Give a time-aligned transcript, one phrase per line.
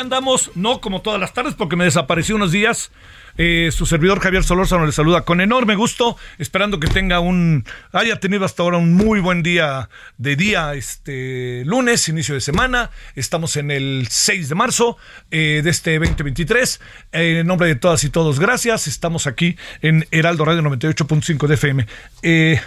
[0.00, 2.90] Andamos, no como todas las tardes porque me desaparecí unos días.
[3.38, 8.18] Eh, su servidor Javier Solórzano le saluda con enorme gusto, esperando que tenga un, haya
[8.18, 9.88] tenido hasta ahora un muy buen día
[10.18, 12.90] de día, este lunes, inicio de semana.
[13.14, 14.96] Estamos en el 6 de marzo
[15.30, 16.80] eh, de este 2023.
[17.12, 18.88] Eh, en nombre de todas y todos, gracias.
[18.88, 21.86] Estamos aquí en Heraldo Radio 98.5 de FM.
[22.22, 22.60] Eh,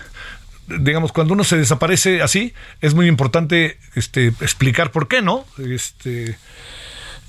[0.68, 5.46] digamos, cuando uno se desaparece así, es muy importante este, explicar por qué, ¿no?
[5.58, 6.38] Este,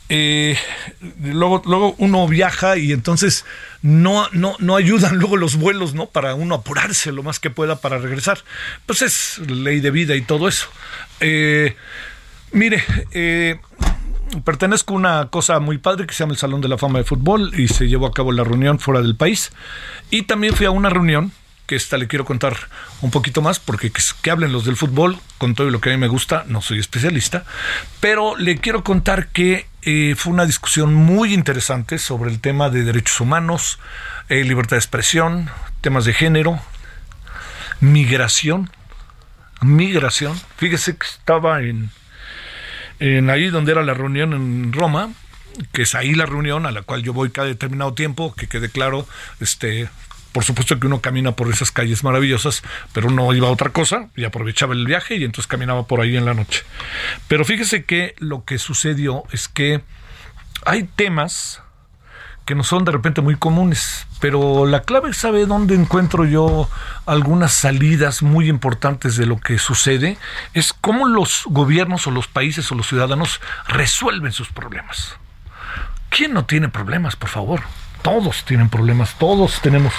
[0.09, 0.59] eh,
[1.22, 3.44] luego, luego uno viaja y entonces
[3.82, 6.06] no, no, no ayudan luego los vuelos, ¿no?
[6.06, 8.38] Para uno apurarse lo más que pueda para regresar.
[8.87, 10.69] Pues es ley de vida y todo eso.
[11.20, 11.76] Eh,
[12.53, 12.82] mire,
[13.12, 13.59] eh,
[14.44, 17.04] pertenezco a una cosa muy padre que se llama el Salón de la Fama de
[17.04, 19.53] Fútbol y se llevó a cabo la reunión fuera del país.
[20.10, 21.32] Y también fui a una reunión
[21.66, 22.56] que esta le quiero contar
[23.00, 25.92] un poquito más, porque que, que, hablen los del fútbol, con todo lo que a
[25.92, 27.44] mí me gusta, no soy especialista,
[28.00, 32.84] pero le quiero contar que eh, fue una discusión muy interesante sobre el tema de
[32.84, 33.78] derechos humanos,
[34.28, 36.60] eh, libertad de expresión, temas de género,
[37.80, 38.70] migración,
[39.60, 40.38] migración.
[40.56, 41.91] Fíjese que estaba en,
[42.98, 45.10] en ahí donde era la reunión en Roma,
[45.72, 48.70] que es ahí la reunión a la cual yo voy cada determinado tiempo, que quede
[48.70, 49.06] claro,
[49.41, 49.88] este,
[50.34, 54.09] por supuesto que uno camina por esas calles maravillosas, pero uno iba a otra cosa
[54.17, 56.65] y aprovechaba el viaje y entonces caminaba por ahí en la noche.
[57.28, 59.83] Pero fíjese que lo que sucedió es que
[60.67, 61.62] hay temas
[62.47, 66.69] que no son de repente muy comunes, pero la clave sabe dónde encuentro yo
[67.06, 70.19] algunas salidas muy importantes de lo que sucede,
[70.53, 75.15] es cómo los gobiernos o los países o los ciudadanos resuelven sus problemas.
[76.09, 77.62] ¿Quién no tiene problemas, por favor?
[78.04, 79.94] Todos tienen problemas, todos tenemos,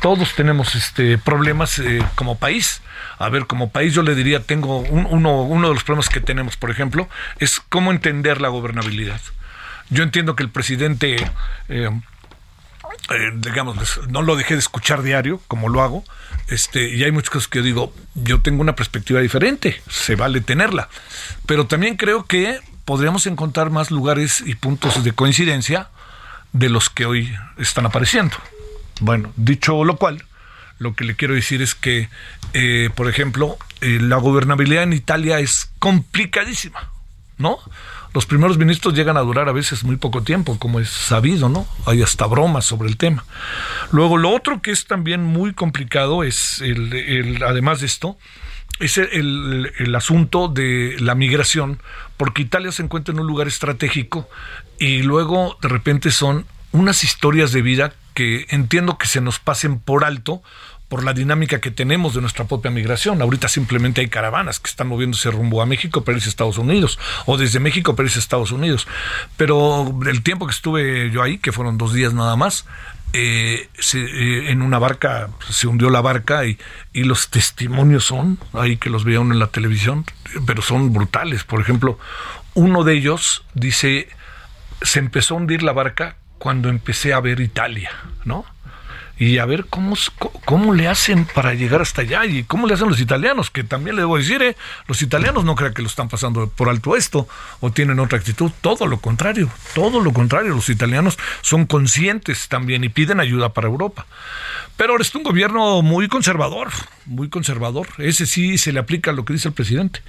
[0.00, 2.80] todos tenemos este problemas eh, como país.
[3.18, 6.20] A ver, como país yo le diría, tengo un, uno, uno de los problemas que
[6.20, 7.08] tenemos, por ejemplo,
[7.40, 9.20] es cómo entender la gobernabilidad.
[9.90, 11.16] Yo entiendo que el presidente,
[11.68, 11.90] eh,
[13.10, 16.04] eh, digamos, no lo dejé de escuchar diario, como lo hago,
[16.46, 20.40] este, y hay muchas cosas que yo digo, yo tengo una perspectiva diferente, se vale
[20.40, 20.88] tenerla,
[21.46, 25.88] pero también creo que podríamos encontrar más lugares y puntos de coincidencia
[26.52, 28.36] de los que hoy están apareciendo.
[29.00, 30.24] Bueno, dicho lo cual,
[30.78, 32.08] lo que le quiero decir es que,
[32.52, 36.90] eh, por ejemplo, eh, la gobernabilidad en Italia es complicadísima,
[37.36, 37.58] ¿no?
[38.14, 41.68] Los primeros ministros llegan a durar a veces muy poco tiempo, como es sabido, ¿no?
[41.86, 43.24] Hay hasta bromas sobre el tema.
[43.92, 48.18] Luego, lo otro que es también muy complicado es, el, el, además de esto,
[48.80, 51.80] es el, el, asunto de la migración,
[52.18, 54.28] porque Italia se encuentra en un lugar estratégico
[54.78, 59.78] y luego de repente son unas historias de vida que entiendo que se nos pasen
[59.78, 60.42] por alto
[60.88, 63.20] por la dinámica que tenemos de nuestra propia migración.
[63.20, 66.98] Ahorita simplemente hay caravanas que están moviéndose rumbo a México para irse a Estados Unidos,
[67.26, 68.86] o desde México para irse a Estados Unidos.
[69.36, 72.64] Pero el tiempo que estuve yo ahí, que fueron dos días nada más,
[73.12, 76.58] eh, eh, en una barca, se hundió la barca y,
[76.92, 80.04] y, los testimonios son, ahí que los veía uno en la televisión,
[80.46, 81.44] pero son brutales.
[81.44, 81.98] Por ejemplo,
[82.54, 84.08] uno de ellos dice,
[84.82, 87.90] se empezó a hundir la barca cuando empecé a ver Italia,
[88.24, 88.44] ¿no?
[89.18, 89.96] Y a ver cómo,
[90.44, 93.96] cómo le hacen para llegar hasta allá y cómo le hacen los italianos, que también
[93.96, 94.56] le debo decir, ¿eh?
[94.86, 97.26] los italianos no crean que lo están pasando por alto esto
[97.60, 102.84] o tienen otra actitud, todo lo contrario, todo lo contrario, los italianos son conscientes también
[102.84, 104.06] y piden ayuda para Europa.
[104.76, 106.68] Pero ahora está un gobierno muy conservador,
[107.08, 107.88] muy conservador.
[107.98, 110.02] Ese sí se le aplica lo que dice el presidente.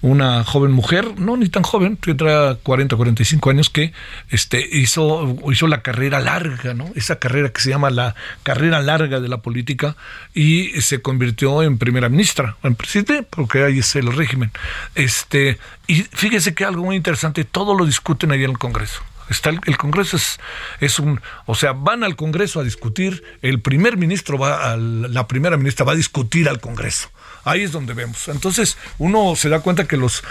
[0.00, 3.92] Una joven mujer, no ni tan joven, tendrá 40, 45 años, que
[4.30, 6.90] este, hizo, hizo la carrera larga, ¿no?
[6.94, 9.96] Esa carrera que se llama la carrera larga de la política
[10.34, 14.50] y se convirtió en primera ministra, en presidente, porque ahí es el régimen.
[14.94, 19.02] Este, y fíjese que algo muy interesante, todo lo discuten ahí en el Congreso.
[19.28, 20.38] Está el, Congreso es,
[20.80, 25.26] es, un, o sea, van al Congreso a discutir, el primer ministro va, a, la
[25.26, 27.10] primera ministra va a discutir al Congreso.
[27.44, 28.28] Ahí es donde vemos.
[28.28, 30.22] Entonces uno se da cuenta que los,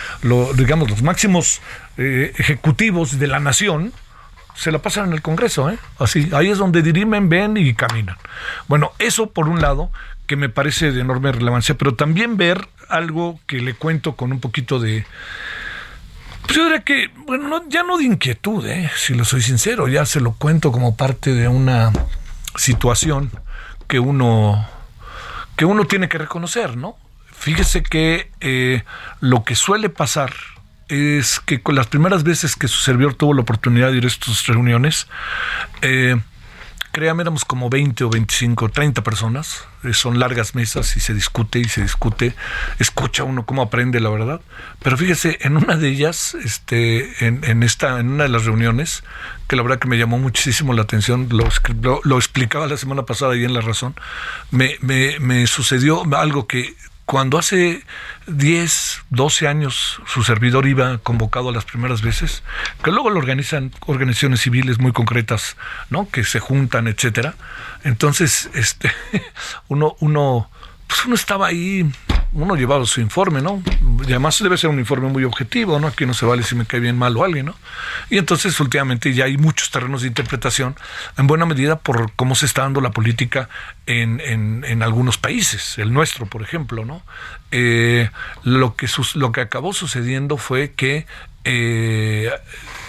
[0.56, 1.62] digamos, los máximos
[1.98, 3.94] eh, ejecutivos de la nación
[4.56, 5.78] se la pasan en el Congreso, ¿eh?
[6.00, 8.18] Así, ahí es donde dirimen, ven y caminan.
[8.68, 9.92] Bueno, eso por un lado
[10.28, 14.40] que me parece de enorme relevancia, pero también ver algo que le cuento con un
[14.40, 15.06] poquito de
[16.46, 18.92] pues yo diría que, bueno, ya no de inquietud, ¿eh?
[18.96, 21.92] si lo soy sincero, ya se lo cuento como parte de una
[22.56, 23.32] situación
[23.88, 24.68] que uno,
[25.56, 26.98] que uno tiene que reconocer, ¿no?
[27.32, 28.84] Fíjese que eh,
[29.20, 30.34] lo que suele pasar
[30.88, 34.08] es que con las primeras veces que su servidor tuvo la oportunidad de ir a
[34.08, 35.08] estas reuniones,
[35.82, 36.18] eh,
[36.96, 39.66] créame, éramos como 20 o 25, 30 personas.
[39.84, 42.34] Eh, son largas mesas y se discute y se discute.
[42.80, 44.40] Escucha uno cómo aprende, la verdad.
[44.82, 49.04] Pero fíjese, en una de ellas, este, en, esta, en una de las reuniones,
[49.50, 53.34] que la verdad que me llamó muchísimo la atención, lo, lo, explicaba la semana pasada
[53.34, 53.94] ahí en La Razón,
[54.52, 56.76] me, me, me sucedió algo que
[57.06, 57.84] cuando hace
[58.28, 62.44] 10, 12 años su servidor iba convocado a las primeras veces,
[62.84, 65.56] que luego lo organizan organizaciones civiles muy concretas,
[65.90, 66.10] ¿no?
[66.10, 67.36] Que se juntan, etcétera.
[67.84, 68.92] Entonces, este,
[69.68, 70.50] uno, uno,
[70.88, 71.90] pues uno estaba ahí
[72.36, 73.64] uno llevaba su informe, ¿no?
[74.06, 75.88] Y además debe ser un informe muy objetivo, ¿no?
[75.88, 77.56] Aquí no se vale si me cae bien mal o alguien, ¿no?
[78.10, 80.76] Y entonces últimamente ya hay muchos terrenos de interpretación,
[81.18, 83.48] en buena medida por cómo se está dando la política
[83.86, 87.02] en, en, algunos países, el nuestro, por ejemplo, ¿no?
[87.52, 88.10] Eh,
[88.44, 91.06] lo, que lo que acabó sucediendo fue que
[91.46, 92.32] eh,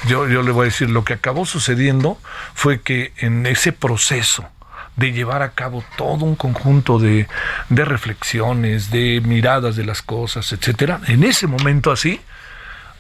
[0.08, 2.18] yo, yo le voy a decir, lo que acabó sucediendo
[2.54, 4.48] fue que en ese proceso
[4.96, 7.28] de llevar a cabo todo un conjunto de,
[7.68, 11.00] reflexiones, de miradas de las cosas, etcétera.
[11.06, 12.20] En ese momento así,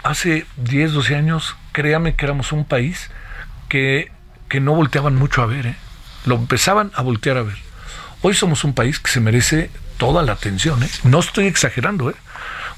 [0.02, 3.10] hace 10, 12 años, créame que éramos un país
[3.68, 4.12] que,
[4.48, 5.76] que no volteaban mucho a ver, ¿eh?
[6.26, 7.56] lo empezaban a voltear a ver.
[8.22, 10.90] Hoy somos un país que se merece toda la atención, ¿eh?
[11.04, 12.14] no estoy exagerando, ¿eh?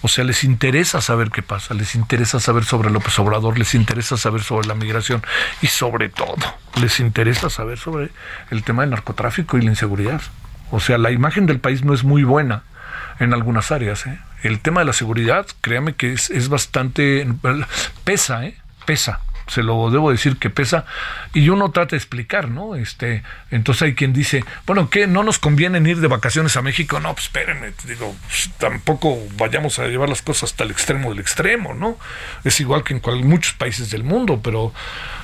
[0.00, 4.16] O sea, les interesa saber qué pasa, les interesa saber sobre López Obrador, les interesa
[4.16, 5.22] saber sobre la migración
[5.60, 6.36] y sobre todo
[6.80, 8.10] les interesa saber sobre
[8.50, 10.20] el tema del narcotráfico y la inseguridad.
[10.70, 12.62] O sea, la imagen del país no es muy buena
[13.18, 14.06] en algunas áreas.
[14.06, 14.18] ¿eh?
[14.42, 17.26] El tema de la seguridad, créame que es, es bastante...
[18.04, 18.56] pesa, ¿eh?
[18.86, 20.84] pesa se lo debo decir que pesa,
[21.34, 22.74] y uno trata de explicar, ¿no?
[22.74, 25.06] Este, entonces hay quien dice, bueno, ¿qué?
[25.06, 27.00] ¿No nos conviene ir de vacaciones a México?
[27.00, 31.20] No, pues espérenme, digo, pues, tampoco vayamos a llevar las cosas hasta el extremo del
[31.20, 31.98] extremo, ¿no?
[32.44, 34.72] Es igual que en muchos países del mundo, pero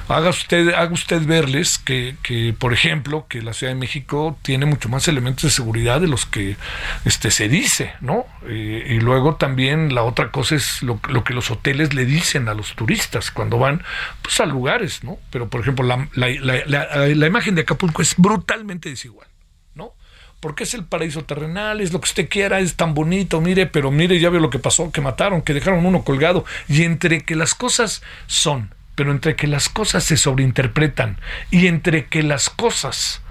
[0.09, 4.67] haga usted, haga usted verles que, que, por ejemplo, que la Ciudad de México tiene
[4.67, 6.57] mucho más elementos de seguridad de los que
[7.05, 8.27] este, se dice, ¿no?
[8.47, 12.75] y luego también la otra cosa es lo, que los hoteles le dicen a los
[12.75, 13.83] turistas cuando van
[14.21, 15.19] pues, a lugares, ¿no?
[15.31, 19.29] Pero, por ejemplo, la, la imagen de Acapulco es brutalmente desigual,
[19.75, 19.93] ¿no?
[20.41, 23.91] porque es el paraíso terrenal, es lo que usted quiera, es tan bonito, mire, pero
[23.91, 27.35] mire, ya veo lo que pasó, que mataron, que dejaron uno colgado, y entre que
[27.35, 31.19] las cosas son pero entre que las cosas se sobreinterpretan
[31.51, 33.23] y entre que las cosas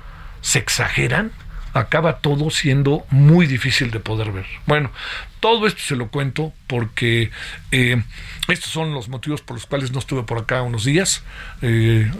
[0.42, 1.32] se exageran,
[1.74, 4.46] acaba todo siendo muy difícil de poder ver.
[4.66, 4.92] Bueno,
[5.40, 7.32] todo esto se lo cuento porque
[7.72, 8.02] eh,
[8.48, 11.24] estos son los motivos por los cuales no estuve por acá unos días.
[11.62, 12.12] Eh,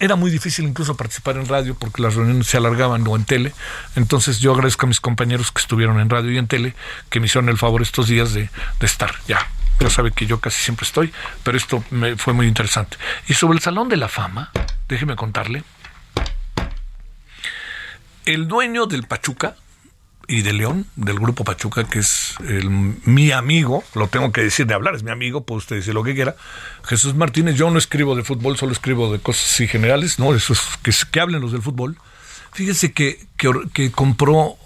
[0.00, 3.52] era muy difícil incluso participar en radio porque las reuniones se alargaban o en tele.
[3.94, 6.74] Entonces yo agradezco a mis compañeros que estuvieron en radio y en tele
[7.10, 8.50] que me hicieron el favor estos días de
[8.80, 9.46] estar ya
[9.80, 11.12] ya sabe que yo casi siempre estoy,
[11.42, 12.96] pero esto me fue muy interesante.
[13.28, 14.50] Y sobre el Salón de la Fama,
[14.88, 15.64] déjeme contarle,
[18.26, 19.56] el dueño del Pachuca
[20.26, 24.74] y de León, del grupo Pachuca, que es mi amigo, lo tengo que decir de
[24.74, 26.34] hablar, es mi amigo, puede usted decir lo que quiera,
[26.84, 30.34] Jesús Martínez, yo no escribo de fútbol, solo escribo de cosas así generales, ¿no?
[30.34, 31.98] Eso es, que, hablen los del fútbol.
[32.52, 34.56] Fíjese que, que compró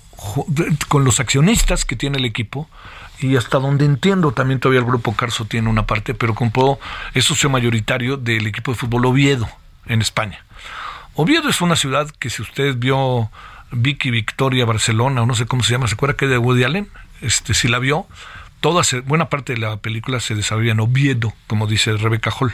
[0.88, 2.68] con los accionistas que tiene el equipo,
[3.20, 6.78] y hasta donde entiendo también todavía el grupo Carso tiene una parte, pero compró,
[7.14, 9.48] es socio mayoritario del equipo de fútbol Oviedo
[9.86, 10.44] en España.
[11.14, 13.30] Oviedo es una ciudad que si usted vio
[13.72, 16.88] Vicky Victoria Barcelona o no sé cómo se llama, ¿se acuerda que de Woody Allen?
[17.20, 18.06] Este, si la vio,
[18.60, 22.52] toda buena parte de la película se desarrolla en Oviedo, como dice Rebeca Hall.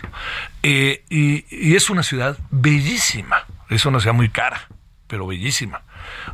[0.62, 4.66] Eh, y es una ciudad bellísima, es una ciudad muy cara,
[5.08, 5.82] pero bellísima.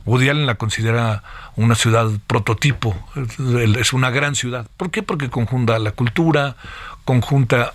[0.05, 1.23] Woody Allen la considera
[1.57, 2.97] una ciudad prototipo,
[3.79, 4.67] es una gran ciudad.
[4.77, 5.03] ¿Por qué?
[5.03, 6.57] Porque conjunta la cultura,
[7.05, 7.73] conjunta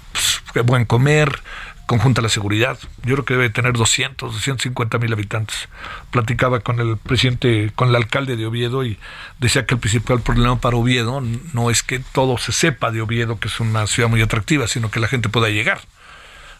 [0.54, 1.42] pues, buen comer,
[1.86, 2.78] conjunta la seguridad.
[3.04, 5.70] Yo creo que debe tener 200, 250 mil habitantes.
[6.12, 8.98] Platicaba con el presidente, con el alcalde de Oviedo y
[9.40, 11.22] decía que el principal problema para Oviedo
[11.54, 14.90] no es que todo se sepa de Oviedo, que es una ciudad muy atractiva, sino
[14.90, 15.82] que la gente pueda llegar.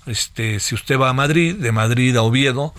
[0.06, 2.74] Este, si usted va a Madrid, de Madrid a Oviedo,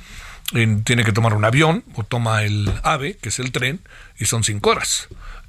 [0.52, 3.80] tiene que tomar un avión o toma el AVE, que es el tren,
[4.18, 5.08] y son cinco horas.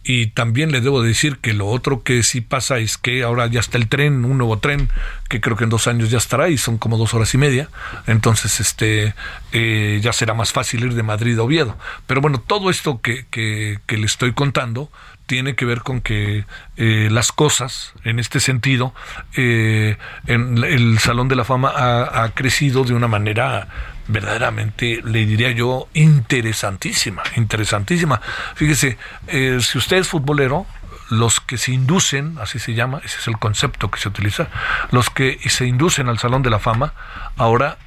[0.09, 3.59] Y también le debo decir que lo otro que sí pasa es que ahora ya
[3.59, 4.89] está el tren, un nuevo tren,
[5.27, 7.69] que creo que en dos años ya estará y son como dos horas y media.
[8.07, 9.13] Entonces, este,
[9.51, 11.77] eh, ya será más fácil ir de Madrid a Oviedo.
[12.05, 14.89] Pero bueno, todo esto que, que, que le estoy contando
[15.25, 16.45] tiene que ver con que
[16.77, 18.93] eh, las cosas, en este sentido,
[19.35, 23.67] eh, en el Salón de la Fama ha crecido de una manera
[24.07, 28.21] verdaderamente, le diría yo, interesantísima, interesantísima.
[28.55, 28.97] Fíjese,
[29.27, 30.65] eh, si usted es futbolero,
[31.09, 34.47] los que se inducen, así se llama, ese es el concepto que se utiliza,
[34.91, 36.93] los que se inducen al Salón de la Fama,
[37.37, 37.77] ahora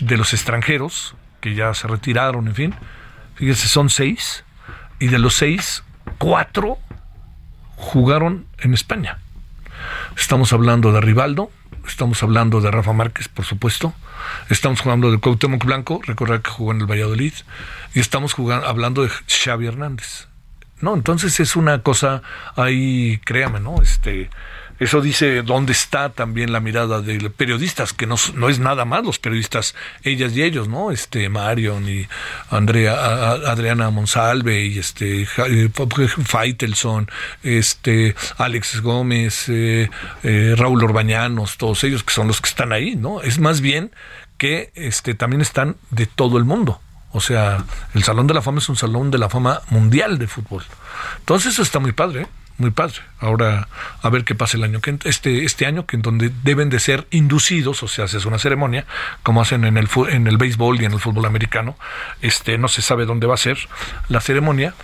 [0.00, 2.74] de los extranjeros, que ya se retiraron, en fin,
[3.34, 4.44] fíjese, son seis,
[4.98, 5.82] y de los seis,
[6.18, 6.78] cuatro
[7.76, 9.18] jugaron en España.
[10.16, 11.50] Estamos hablando de Rivaldo,
[11.90, 13.92] estamos hablando de Rafa Márquez, por supuesto,
[14.48, 17.34] estamos hablando de Cuauhtémoc Blanco, recordar que jugó en el Valladolid,
[17.94, 20.28] y estamos jugando, hablando de Xavi Hernández.
[20.80, 22.22] No, entonces es una cosa
[22.56, 23.82] ahí, créame, ¿no?
[23.82, 24.30] Este,
[24.80, 29.04] eso dice dónde está también la mirada de periodistas, que no, no es nada más
[29.04, 30.90] los periodistas, ellas y ellos, ¿no?
[30.90, 32.08] Este Marion y
[32.48, 32.94] Andrea,
[33.32, 35.70] Adriana Monsalve y este eh,
[36.24, 37.10] Faitelson,
[37.42, 39.90] este Alex Gómez, eh,
[40.22, 43.20] eh, Raúl Orbañanos, todos ellos que son los que están ahí, ¿no?
[43.20, 43.92] Es más bien
[44.38, 46.80] que este también están de todo el mundo.
[47.12, 50.26] O sea, el Salón de la Fama es un salón de la fama mundial de
[50.26, 50.64] fútbol.
[51.18, 52.22] Entonces eso está muy padre.
[52.22, 52.26] ¿eh?
[52.60, 52.96] Muy padre.
[53.18, 53.68] Ahora
[54.02, 56.78] a ver qué pasa el año que este este año que en donde deben de
[56.78, 58.86] ser inducidos, o sea, se hace una ceremonia
[59.22, 61.76] como hacen en el en el béisbol y en el fútbol americano.
[62.20, 63.58] Este no se sabe dónde va a ser
[64.08, 64.74] la ceremonia.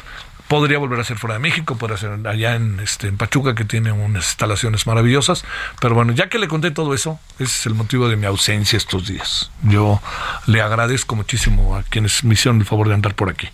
[0.48, 3.64] Podría volver a ser fuera de México, podría ser allá en, este, en Pachuca, que
[3.64, 5.44] tiene unas instalaciones maravillosas.
[5.80, 8.76] Pero bueno, ya que le conté todo eso, ese es el motivo de mi ausencia
[8.76, 9.50] estos días.
[9.64, 10.00] Yo
[10.46, 13.48] le agradezco muchísimo a quienes me hicieron el favor de andar por aquí.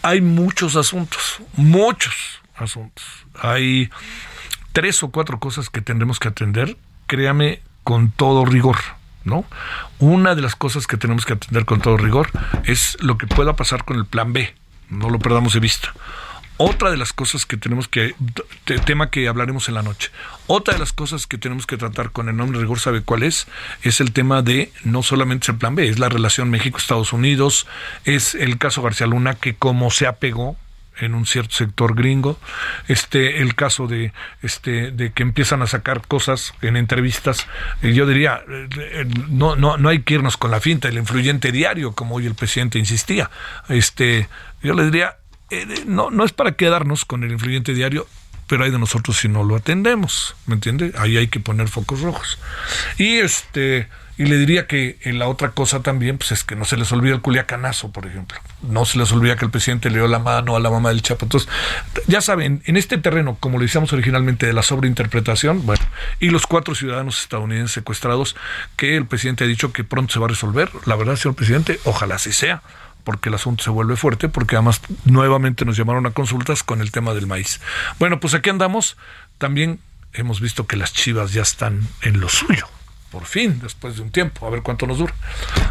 [0.00, 3.04] Hay muchos asuntos, muchos asuntos
[3.40, 3.90] hay
[4.72, 6.76] tres o cuatro cosas que tendremos que atender,
[7.06, 8.76] créame, con todo rigor.
[9.24, 9.44] ¿No?
[10.00, 12.28] Una de las cosas que tenemos que atender con todo rigor
[12.64, 14.52] es lo que pueda pasar con el plan B,
[14.90, 15.94] no lo perdamos de vista.
[16.56, 18.16] Otra de las cosas que tenemos que,
[18.84, 20.10] tema que hablaremos en la noche,
[20.48, 23.46] otra de las cosas que tenemos que tratar con el nombre rigor, ¿sabe cuál es?
[23.82, 27.68] Es el tema de no solamente el plan B, es la relación México-Estados Unidos,
[28.04, 30.56] es el caso García Luna, que como se apegó,
[30.98, 32.38] en un cierto sector gringo
[32.88, 37.46] este el caso de este de que empiezan a sacar cosas en entrevistas
[37.82, 41.52] y yo diría eh, no no no hay que irnos con la finta el influyente
[41.52, 43.30] diario como hoy el presidente insistía
[43.68, 44.28] este
[44.62, 45.16] yo le diría
[45.50, 48.06] eh, no no es para quedarnos con el influyente diario
[48.52, 50.92] pero hay de nosotros si no lo atendemos, ¿me entiende?
[50.98, 52.38] Ahí hay que poner focos rojos.
[52.98, 56.64] Y este y le diría que en la otra cosa también, pues es que no
[56.64, 58.38] se les olvida el culiacanazo, por ejemplo.
[58.62, 61.02] No se les olvida que el presidente le dio la mano a la mamá del
[61.02, 61.24] Chapo.
[61.24, 61.48] Entonces,
[62.06, 65.84] ya saben, en este terreno, como lo decíamos originalmente, de la sobreinterpretación, bueno,
[66.20, 68.36] y los cuatro ciudadanos estadounidenses secuestrados,
[68.76, 70.70] que el presidente ha dicho que pronto se va a resolver.
[70.84, 72.62] La verdad, señor presidente, ojalá así sea
[73.04, 76.92] porque el asunto se vuelve fuerte, porque además nuevamente nos llamaron a consultas con el
[76.92, 77.60] tema del maíz.
[77.98, 78.96] Bueno, pues aquí andamos.
[79.38, 79.80] También
[80.12, 82.68] hemos visto que las chivas ya están en lo suyo.
[83.12, 85.14] Por fin, después de un tiempo, a ver cuánto nos dura.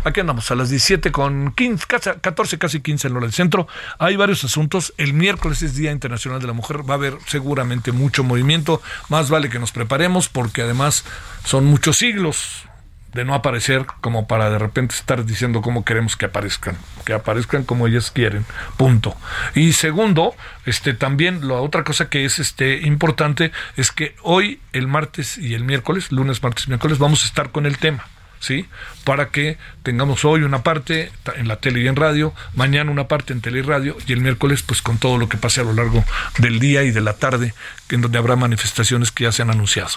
[0.03, 1.87] Aquí andamos a las 17 con 15,
[2.21, 3.67] 14, casi 15 en del centro.
[3.97, 4.93] Hay varios asuntos.
[4.97, 6.87] El miércoles es Día Internacional de la Mujer.
[6.87, 8.79] Va a haber seguramente mucho movimiento.
[9.09, 11.03] Más vale que nos preparemos porque además
[11.43, 12.67] son muchos siglos
[13.13, 17.63] de no aparecer como para de repente estar diciendo cómo queremos que aparezcan, que aparezcan
[17.63, 18.45] como ellas quieren,
[18.77, 19.15] punto.
[19.53, 24.87] Y segundo, este también la otra cosa que es este importante es que hoy el
[24.87, 28.05] martes y el miércoles, lunes, martes y miércoles vamos a estar con el tema.
[28.41, 28.65] ¿Sí?
[29.05, 33.31] Para que tengamos hoy una parte en la tele y en radio, mañana una parte
[33.31, 35.73] en tele y radio y el miércoles pues con todo lo que pase a lo
[35.73, 36.03] largo
[36.39, 37.53] del día y de la tarde,
[37.89, 39.91] en donde habrá manifestaciones que ya se han anunciado.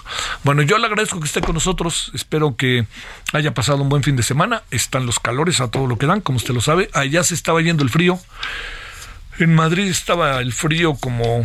[0.44, 2.86] Bueno, yo le agradezco que esté con nosotros, espero que
[3.32, 6.20] haya pasado un buen fin de semana, están los calores a todo lo que dan,
[6.20, 8.20] como usted lo sabe, allá se estaba yendo el frío,
[9.38, 11.44] en Madrid estaba el frío como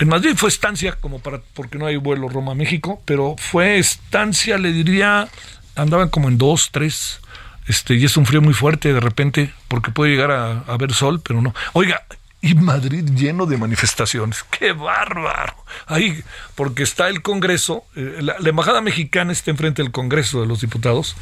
[0.00, 4.72] en Madrid fue estancia, como para, porque no hay vuelo Roma-México, pero fue estancia, le
[4.72, 5.28] diría,
[5.76, 7.20] andaban como en dos, tres,
[7.66, 10.92] este, y es un frío muy fuerte de repente, porque puede llegar a, a ver
[10.92, 11.54] sol, pero no.
[11.72, 12.02] Oiga,
[12.44, 14.44] y Madrid lleno de manifestaciones.
[14.50, 15.54] ¡Qué bárbaro!
[15.86, 16.22] Ahí,
[16.54, 20.60] porque está el Congreso, eh, la, la, Embajada Mexicana está enfrente del Congreso de los
[20.60, 21.16] Diputados.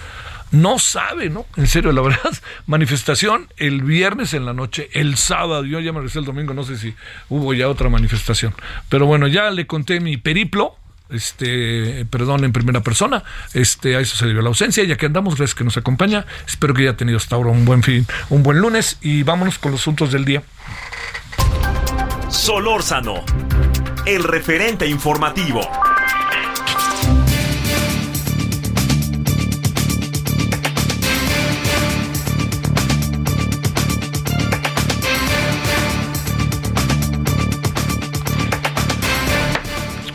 [0.50, 1.46] No sabe, ¿no?
[1.56, 2.32] En serio, la verdad,
[2.66, 6.64] manifestación el viernes en la noche, el sábado, yo ya me regresé el domingo, no
[6.64, 6.92] sé si
[7.28, 8.52] hubo ya otra manifestación.
[8.88, 10.76] Pero bueno, ya le conté mi periplo,
[11.12, 13.22] este, perdón, en primera persona.
[13.54, 14.84] Este, a eso se debió la ausencia.
[14.84, 16.26] Ya que andamos, gracias que nos acompaña.
[16.46, 19.72] Espero que haya tenido hasta ahora un buen fin, un buen lunes y vámonos con
[19.72, 20.42] los asuntos del día.
[22.28, 23.24] Solórzano,
[24.06, 25.60] el referente informativo.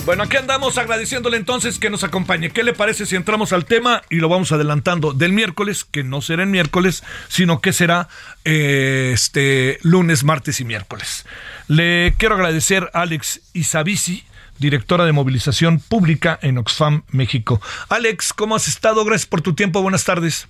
[0.07, 2.49] Bueno, aquí andamos agradeciéndole entonces que nos acompañe.
[2.49, 6.21] ¿Qué le parece si entramos al tema y lo vamos adelantando del miércoles, que no
[6.21, 8.07] será en miércoles, sino que será
[8.45, 11.25] eh, este lunes, martes y miércoles?
[11.67, 14.23] Le quiero agradecer a Alex Isabici,
[14.59, 17.59] directora de movilización pública en Oxfam México.
[17.89, 19.03] Alex, ¿cómo has estado?
[19.03, 19.81] Gracias por tu tiempo.
[19.81, 20.47] Buenas tardes.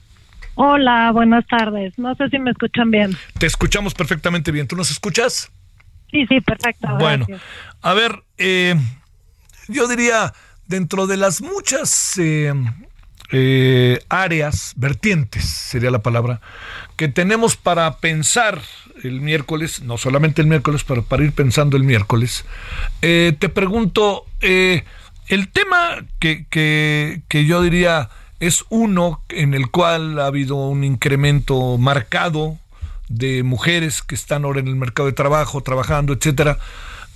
[0.54, 1.98] Hola, buenas tardes.
[1.98, 3.18] No sé si me escuchan bien.
[3.40, 4.68] Te escuchamos perfectamente bien.
[4.68, 5.52] ¿Tú nos escuchas?
[6.12, 6.90] Sí, sí, perfecto.
[7.00, 7.50] Bueno, gracias.
[7.82, 8.76] a ver, eh,
[9.68, 10.34] yo diría,
[10.68, 12.54] dentro de las muchas eh,
[13.32, 16.42] eh, áreas, vertientes sería la palabra,
[16.96, 18.62] que tenemos para pensar
[19.04, 22.46] el miércoles, no solamente el miércoles, pero para ir pensando el miércoles,
[23.02, 30.20] eh, te pregunto, el tema que, que, que yo diría es uno en el cual
[30.20, 32.58] ha habido un incremento marcado
[33.10, 36.60] de mujeres que están ahora en el mercado de trabajo, trabajando, etcétera.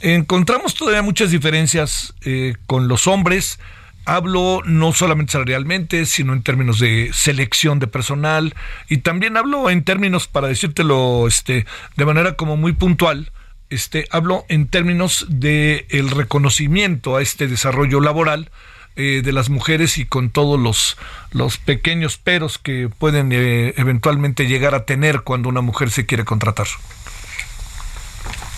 [0.02, 3.60] Encontramos todavía muchas diferencias eh, con los hombres.
[4.06, 8.56] Hablo no solamente salarialmente, sino en términos de selección de personal
[8.90, 13.32] y también hablo en términos, para decírtelo este, de manera como muy puntual,
[13.70, 18.50] este, hablo en términos de el reconocimiento a este desarrollo laboral
[18.96, 20.98] eh, de las mujeres y con todos los,
[21.32, 26.26] los pequeños peros que pueden eh, eventualmente llegar a tener cuando una mujer se quiere
[26.26, 26.68] contratar.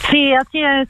[0.09, 0.89] Sí, así es.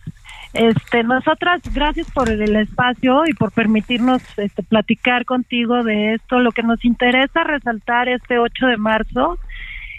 [0.53, 6.39] Este, nosotras, gracias por el espacio y por permitirnos este, platicar contigo de esto.
[6.39, 9.39] Lo que nos interesa resaltar este 8 de marzo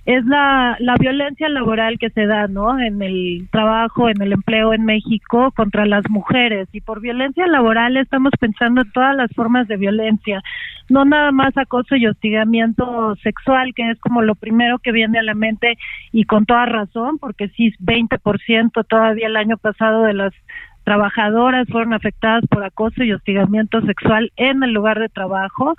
[0.07, 2.79] es la, la violencia laboral que se da, ¿no?
[2.79, 6.69] En el trabajo, en el empleo en México contra las mujeres.
[6.73, 10.43] Y por violencia laboral estamos pensando en todas las formas de violencia,
[10.91, 15.23] no nada más acoso y hostigamiento sexual, que es como lo primero que viene a
[15.23, 15.79] la mente
[16.13, 20.35] y con toda razón, porque sí, 20% todavía el año pasado de las
[20.85, 25.75] trabajadoras fueron afectadas por acoso y hostigamiento sexual en el lugar de trabajo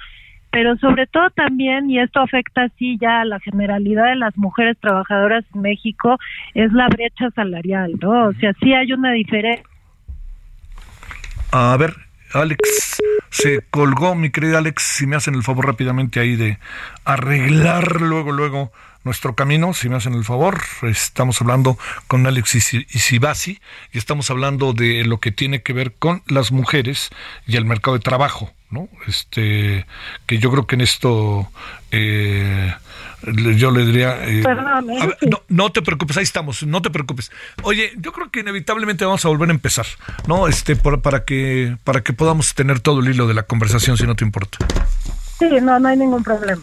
[0.55, 4.77] pero sobre todo también, y esto afecta así ya a la generalidad de las mujeres
[4.79, 6.17] trabajadoras en México,
[6.53, 8.27] es la brecha salarial, ¿no?
[8.29, 9.65] O sea, sí hay una diferencia.
[11.51, 11.93] A ver,
[12.31, 16.57] Alex, se colgó, mi querida Alex, si me hacen el favor rápidamente ahí de
[17.03, 18.71] arreglar luego, luego
[19.03, 20.61] nuestro camino, si me hacen el favor.
[20.83, 23.59] Estamos hablando con Alex Isibasi
[23.91, 27.09] y estamos hablando de lo que tiene que ver con las mujeres
[27.45, 28.53] y el mercado de trabajo.
[28.75, 28.89] ¿No?
[29.07, 29.85] Este,
[30.27, 31.49] que yo creo que en esto
[31.91, 32.73] eh,
[33.55, 34.23] yo le diría...
[34.25, 34.43] Eh,
[35.21, 37.31] no, no, te preocupes, ahí estamos, no te preocupes.
[37.63, 39.85] Oye, yo creo que inevitablemente vamos a volver a empezar,
[40.27, 40.47] ¿no?
[40.47, 44.05] Este, por, para, que, para que podamos tener todo el hilo de la conversación, si
[44.05, 44.57] no te importa.
[45.39, 46.61] Sí, no, no hay ningún problema.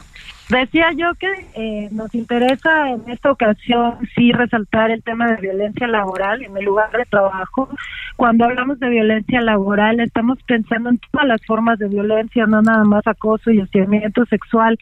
[0.53, 5.87] Decía yo que eh, nos interesa en esta ocasión sí resaltar el tema de violencia
[5.87, 7.71] laboral en el lugar de trabajo.
[8.17, 12.85] Cuando hablamos de violencia laboral estamos pensando en todas las formas de violencia, no nada
[12.85, 14.79] más acoso y hostigamiento sexual,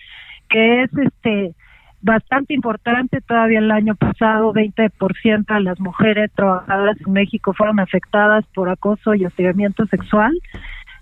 [0.48, 1.54] que es este
[2.02, 3.20] bastante importante.
[3.20, 9.14] Todavía el año pasado 20% de las mujeres trabajadoras en México fueron afectadas por acoso
[9.14, 10.32] y hostigamiento sexual,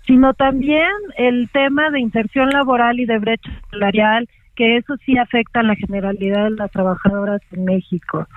[0.05, 5.61] sino también el tema de inserción laboral y de brecha salarial, que eso sí afecta
[5.61, 8.27] a la generalidad de las trabajadoras en México.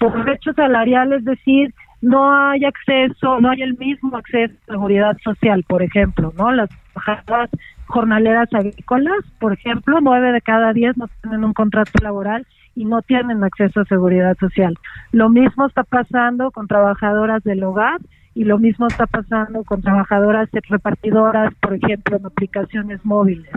[0.00, 5.16] Por brecha salarial, es decir, no hay acceso, no hay el mismo acceso a seguridad
[5.22, 6.50] social, por ejemplo, ¿no?
[6.50, 7.50] Las trabajadoras
[7.86, 13.00] jornaleras agrícolas, por ejemplo, nueve de cada diez no tienen un contrato laboral y no
[13.02, 14.76] tienen acceso a seguridad social.
[15.12, 18.00] Lo mismo está pasando con trabajadoras del hogar
[18.34, 23.50] y lo mismo está pasando con trabajadoras repartidoras, por ejemplo, en aplicaciones móviles.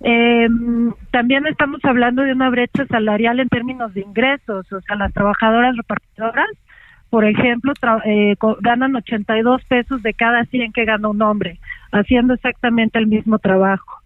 [0.00, 0.48] Eh,
[1.10, 5.76] también estamos hablando de una brecha salarial en términos de ingresos, o sea, las trabajadoras
[5.76, 6.48] repartidoras
[7.10, 7.72] por ejemplo,
[8.04, 11.58] eh, ganan 82 pesos de cada 100 que gana un hombre,
[11.90, 14.02] haciendo exactamente el mismo trabajo.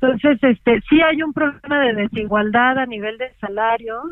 [0.00, 4.04] Entonces, este, sí hay un problema de desigualdad a nivel de salarios,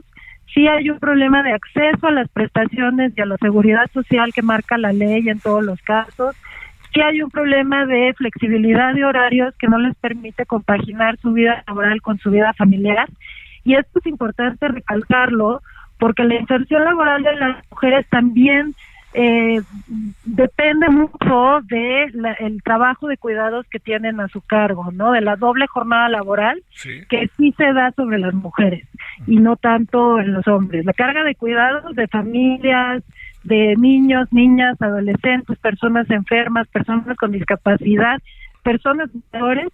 [0.52, 4.42] sí hay un problema de acceso a las prestaciones y a la seguridad social que
[4.42, 6.34] marca la ley en todos los casos,
[6.94, 11.64] sí hay un problema de flexibilidad de horarios que no les permite compaginar su vida
[11.66, 13.09] laboral con su vida familiar.
[13.64, 15.61] Y esto es importante recalcarlo
[15.98, 18.74] porque la inserción laboral de las mujeres también
[19.16, 19.62] eh,
[20.24, 25.12] depende mucho de el trabajo de cuidados que tienen a su cargo, ¿no?
[25.12, 26.62] De la doble jornada laboral
[27.09, 28.88] que sí se da sobre las mujeres
[29.28, 30.85] y no tanto en los hombres.
[30.85, 33.04] La carga de cuidados de familias,
[33.44, 38.20] de niños, niñas, adolescentes, personas enfermas, personas con discapacidad,
[38.62, 39.68] personas mayores,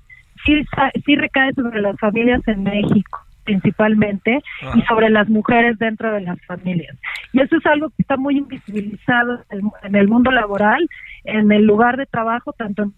[0.45, 0.65] sí,
[1.05, 4.41] sí recae sobre las familias en México principalmente
[4.75, 6.97] y sobre las mujeres dentro de las familias.
[7.33, 9.45] Y eso es algo que está muy invisibilizado
[9.83, 10.87] en el mundo laboral,
[11.25, 12.95] en el lugar de trabajo, tanto en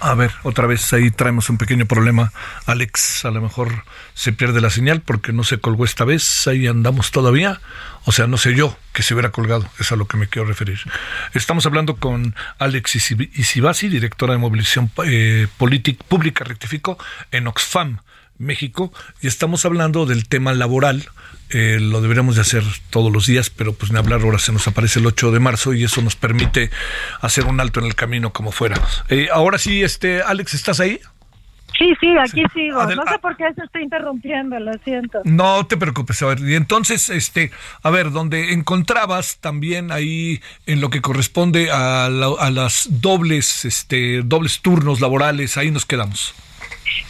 [0.00, 2.32] a ver, otra vez ahí traemos un pequeño problema.
[2.66, 3.84] Alex, a lo mejor
[4.14, 6.46] se pierde la señal porque no se colgó esta vez.
[6.46, 7.60] Ahí andamos todavía.
[8.06, 9.68] O sea, no sé yo que se hubiera colgado.
[9.78, 10.80] Es a lo que me quiero referir.
[11.34, 15.46] Estamos hablando con Alex Isibasi, directora de movilización eh,
[16.08, 16.98] pública, rectifico,
[17.30, 17.98] en Oxfam,
[18.40, 18.92] México.
[19.20, 21.08] Y estamos hablando del tema laboral
[21.52, 24.68] eh, lo deberíamos de hacer todos los días, pero pues ni hablar ahora se nos
[24.68, 26.70] aparece el 8 de marzo y eso nos permite
[27.20, 28.80] hacer un alto en el camino como fuera.
[29.08, 31.00] Eh, ahora sí, este Alex, ¿estás ahí?
[31.76, 32.84] Sí, sí, aquí sigo.
[32.84, 35.22] no sé por qué se está interrumpiendo, lo siento.
[35.24, 37.50] No te preocupes, a ver, y entonces, este,
[37.82, 44.22] a ver, donde encontrabas también ahí en lo que corresponde a, a las dobles, este,
[44.22, 46.34] dobles turnos laborales, ahí nos quedamos.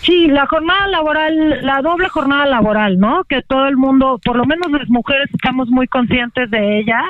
[0.03, 3.25] Sí, la jornada laboral, la doble jornada laboral, ¿no?
[3.25, 7.03] Que todo el mundo, por lo menos las mujeres, estamos muy conscientes de ella,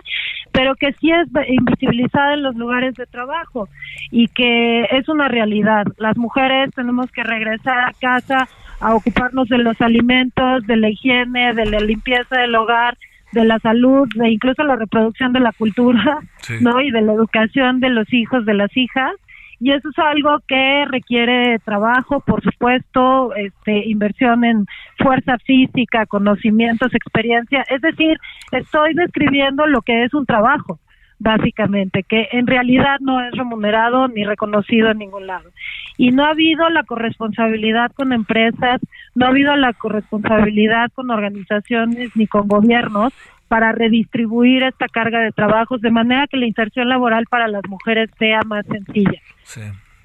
[0.52, 3.68] pero que sí es invisibilizada en los lugares de trabajo
[4.10, 5.84] y que es una realidad.
[5.98, 8.48] Las mujeres tenemos que regresar a casa
[8.80, 12.96] a ocuparnos de los alimentos, de la higiene, de la limpieza del hogar,
[13.32, 16.18] de la salud, de incluso la reproducción de la cultura,
[16.60, 16.80] ¿no?
[16.80, 19.12] Y de la educación de los hijos, de las hijas
[19.60, 24.66] y eso es algo que requiere trabajo, por supuesto, este, inversión en
[24.98, 27.64] fuerza física, conocimientos, experiencia.
[27.68, 28.18] Es decir,
[28.52, 30.80] estoy describiendo lo que es un trabajo,
[31.18, 35.50] básicamente, que en realidad no es remunerado ni reconocido en ningún lado.
[35.98, 38.80] Y no ha habido la corresponsabilidad con empresas,
[39.14, 43.12] no ha habido la corresponsabilidad con organizaciones ni con gobiernos
[43.50, 48.08] para redistribuir esta carga de trabajos de manera que la inserción laboral para las mujeres
[48.16, 49.20] sea más sencilla.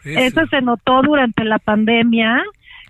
[0.03, 2.41] Eso se notó durante la pandemia,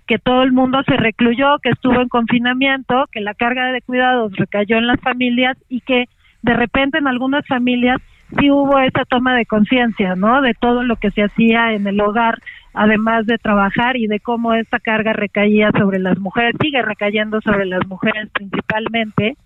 [0.06, 4.34] que todo el mundo se recluyó, que estuvo en confinamiento, que la carga de cuidados
[4.34, 6.06] recayó en las familias y que
[6.40, 8.00] de repente en algunas familias
[8.38, 10.40] sí hubo esa toma de conciencia, ¿no?
[10.40, 12.38] De todo lo que se hacía en el hogar,
[12.72, 17.66] además de trabajar y de cómo esta carga recaía sobre las mujeres, sigue recayendo sobre
[17.66, 19.36] las mujeres principalmente,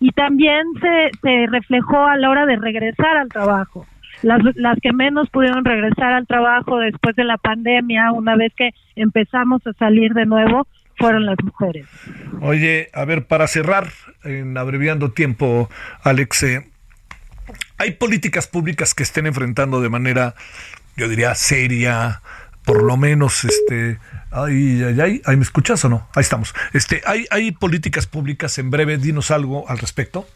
[0.00, 3.86] y también se, se reflejó a la hora de regresar al trabajo.
[4.22, 8.70] Las, las que menos pudieron regresar al trabajo después de la pandemia, una vez que
[8.94, 11.86] empezamos a salir de nuevo, fueron las mujeres.
[12.40, 13.88] Oye, a ver, para cerrar,
[14.24, 15.68] en abreviando tiempo,
[16.04, 16.70] Alex, eh,
[17.78, 20.34] ¿hay políticas públicas que estén enfrentando de manera,
[20.96, 22.22] yo diría, seria,
[22.64, 23.98] por lo menos, este,
[24.30, 26.08] ay, ay, ay, ¿ahí me escuchas o no?
[26.14, 26.54] Ahí estamos.
[26.72, 28.98] Este, ¿hay, ¿Hay políticas públicas en breve?
[28.98, 30.26] Dinos algo al respecto.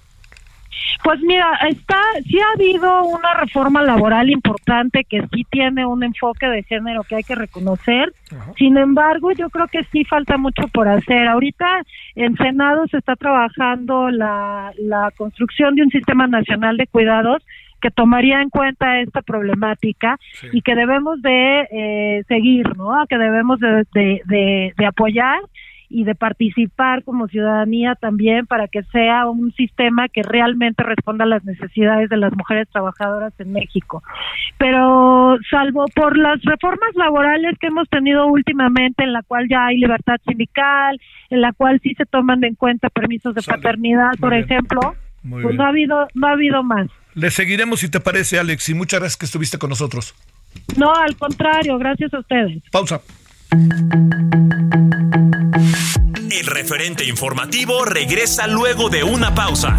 [1.02, 6.46] Pues mira, está, sí ha habido una reforma laboral importante que sí tiene un enfoque
[6.46, 8.12] de género que hay que reconocer.
[8.56, 11.28] Sin embargo, yo creo que sí falta mucho por hacer.
[11.28, 11.82] Ahorita
[12.16, 17.42] en Senado se está trabajando la, la construcción de un sistema nacional de cuidados
[17.80, 20.18] que tomaría en cuenta esta problemática
[20.52, 23.06] y que debemos de eh, seguir, ¿no?
[23.08, 25.40] Que debemos de, de, de apoyar
[25.88, 31.28] y de participar como ciudadanía también para que sea un sistema que realmente responda a
[31.28, 34.02] las necesidades de las mujeres trabajadoras en México.
[34.58, 39.78] Pero salvo por las reformas laborales que hemos tenido últimamente, en la cual ya hay
[39.78, 44.80] libertad sindical, en la cual sí se toman en cuenta permisos de paternidad, por ejemplo,
[45.28, 46.88] pues no ha habido no ha habido más.
[47.16, 50.14] Le seguiremos si te parece, Alex, y muchas gracias que estuviste con nosotros.
[50.76, 52.62] No, al contrario, gracias a ustedes.
[52.70, 53.00] Pausa.
[56.30, 59.78] El referente informativo regresa luego de una pausa.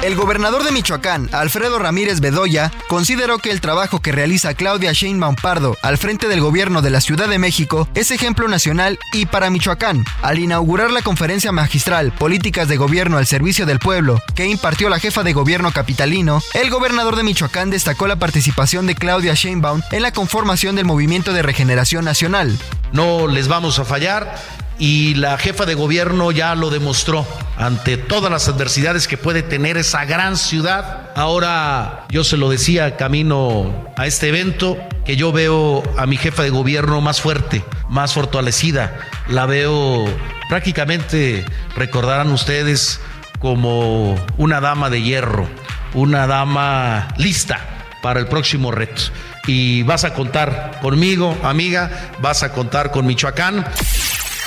[0.00, 5.34] El gobernador de Michoacán, Alfredo Ramírez Bedoya, consideró que el trabajo que realiza Claudia Sheinbaum
[5.34, 9.50] Pardo al frente del gobierno de la Ciudad de México es ejemplo nacional y para
[9.50, 10.04] Michoacán.
[10.22, 15.00] Al inaugurar la conferencia magistral Políticas de Gobierno al Servicio del Pueblo, que impartió la
[15.00, 20.02] jefa de gobierno capitalino, el gobernador de Michoacán destacó la participación de Claudia Sheinbaum en
[20.02, 22.56] la conformación del Movimiento de Regeneración Nacional.
[22.92, 24.36] No les vamos a fallar
[24.78, 29.76] y la jefa de gobierno ya lo demostró ante todas las adversidades que puede tener
[29.76, 31.10] esa gran ciudad.
[31.16, 36.42] Ahora yo se lo decía camino a este evento que yo veo a mi jefa
[36.42, 38.98] de gobierno más fuerte, más fortalecida.
[39.28, 40.04] La veo
[40.48, 43.00] prácticamente, recordarán ustedes,
[43.40, 45.48] como una dama de hierro,
[45.94, 47.60] una dama lista
[48.02, 49.02] para el próximo reto.
[49.46, 53.64] Y vas a contar conmigo, amiga, vas a contar con Michoacán.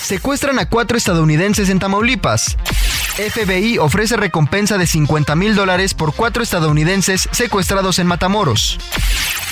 [0.04, 2.58] Secuestran a cuatro estadounidenses en Tamaulipas.
[3.16, 8.78] FBI ofrece recompensa de 50 mil dólares por cuatro estadounidenses secuestrados en Matamoros.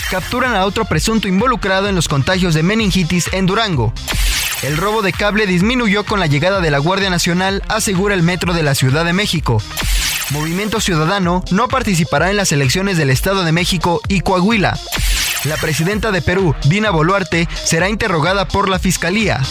[0.10, 3.94] Capturan a otro presunto involucrado en los contagios de meningitis en Durango.
[4.64, 8.54] El robo de cable disminuyó con la llegada de la Guardia Nacional, asegura el Metro
[8.54, 9.62] de la Ciudad de México.
[10.32, 14.78] Movimiento Ciudadano no participará en las elecciones del Estado de México y Coahuila.
[15.46, 19.42] La presidenta de Perú, Dina Boluarte, será interrogada por la Fiscalía.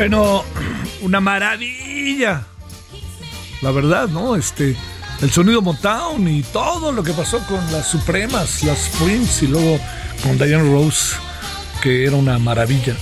[0.00, 0.46] Bueno,
[1.02, 2.46] una maravilla.
[3.60, 4.34] La verdad, ¿no?
[4.34, 4.74] Este,
[5.20, 9.78] el sonido Motown y todo lo que pasó con las Supremas, las Prince y luego
[10.22, 11.16] con Diane Rose,
[11.82, 12.96] que era una maravilla.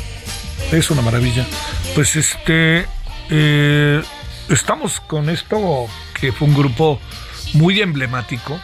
[0.72, 1.46] Es una maravilla.
[1.94, 2.86] Pues este,
[3.30, 4.02] eh,
[4.48, 5.86] estamos con esto
[6.20, 6.98] que fue un grupo
[7.52, 8.58] muy emblemático.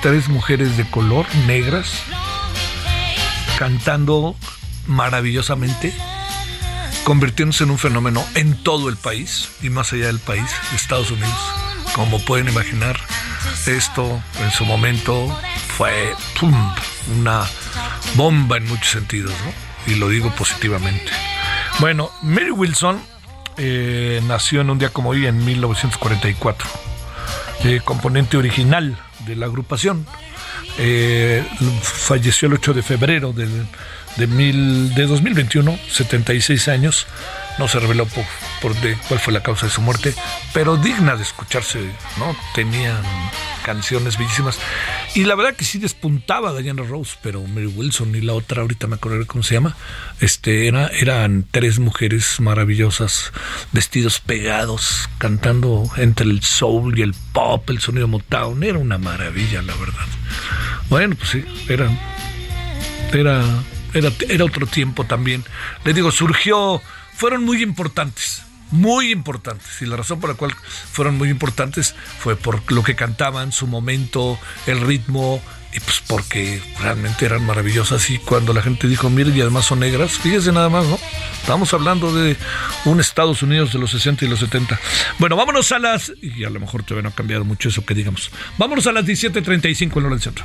[0.00, 2.04] Tres mujeres de color, negras,
[3.58, 4.36] cantando
[4.86, 5.92] maravillosamente,
[7.04, 11.52] convirtiéndose en un fenómeno en todo el país y más allá del país, Estados Unidos.
[11.94, 12.98] Como pueden imaginar,
[13.66, 15.28] esto en su momento
[15.76, 16.54] fue ¡pum!
[17.18, 17.44] una
[18.14, 19.92] bomba en muchos sentidos, ¿no?
[19.92, 21.10] y lo digo positivamente.
[21.80, 23.00] Bueno, Mary Wilson
[23.56, 26.68] eh, nació en un día como hoy, en 1944,
[27.64, 30.06] eh, componente original de la agrupación.
[30.78, 31.44] Eh,
[31.82, 33.66] falleció el 8 de febrero del,
[34.16, 37.06] de, mil, de 2021, 76 años.
[37.58, 38.24] No se reveló por,
[38.62, 40.14] por de cuál fue la causa de su muerte,
[40.54, 41.80] pero digna de escucharse,
[42.18, 42.34] ¿no?
[42.54, 43.02] Tenían
[43.62, 44.58] canciones bellísimas.
[45.14, 48.86] Y la verdad que sí despuntaba Diana Rose, pero Mary Wilson y la otra, ahorita
[48.86, 49.76] me acuerdo cómo se llama,
[50.20, 53.32] este, era, eran tres mujeres maravillosas,
[53.72, 58.62] vestidos pegados, cantando entre el soul y el pop, el sonido Motown.
[58.62, 60.06] Era una maravilla, la verdad.
[60.88, 61.98] Bueno, pues sí, eran,
[63.12, 63.44] era,
[63.94, 65.44] era, era otro tiempo también.
[65.84, 66.80] Les digo, surgió,
[67.14, 70.52] fueron muy importantes muy importantes y la razón por la cual
[70.90, 75.42] fueron muy importantes fue por lo que cantaban, su momento, el ritmo
[75.74, 79.80] y pues porque realmente eran maravillosas y cuando la gente dijo, miren, y además son
[79.80, 80.98] negras, fíjese nada más, ¿no?
[81.40, 82.36] Estamos hablando de
[82.84, 84.78] un Estados Unidos de los 60 y los 70.
[85.18, 87.94] Bueno, vámonos a las, y a lo mejor todavía no ha cambiado mucho eso que
[87.94, 90.44] digamos, vámonos a las 17.35 en hora del centro.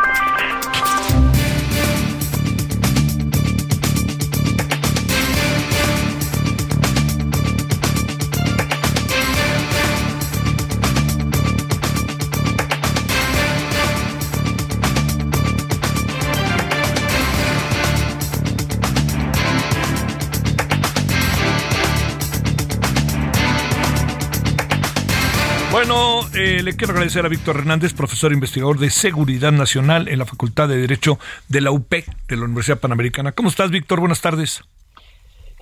[25.83, 30.27] Bueno, eh, le quiero agradecer a Víctor Hernández, profesor investigador de Seguridad Nacional en la
[30.27, 31.17] Facultad de Derecho
[31.47, 33.31] de la UP, de la Universidad Panamericana.
[33.31, 33.99] ¿Cómo estás, Víctor?
[33.99, 34.61] Buenas tardes.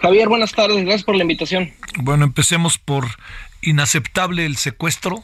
[0.02, 1.72] Javier, buenas tardes, gracias por la invitación.
[2.00, 3.06] Bueno, empecemos por
[3.62, 5.24] inaceptable el secuestro.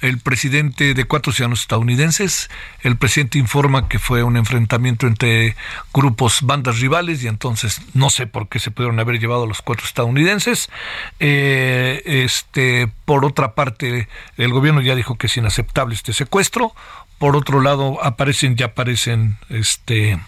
[0.00, 5.56] El presidente de cuatro ciudadanos estadounidenses, el presidente informa que fue un enfrentamiento entre
[5.92, 9.62] grupos, bandas rivales, y entonces no sé por qué se pudieron haber llevado a los
[9.62, 10.70] cuatro estadounidenses.
[11.18, 16.72] Eh, este, por otra parte, el gobierno ya dijo que es inaceptable este secuestro.
[17.18, 20.18] Por otro lado, aparecen, ya aparecen, este,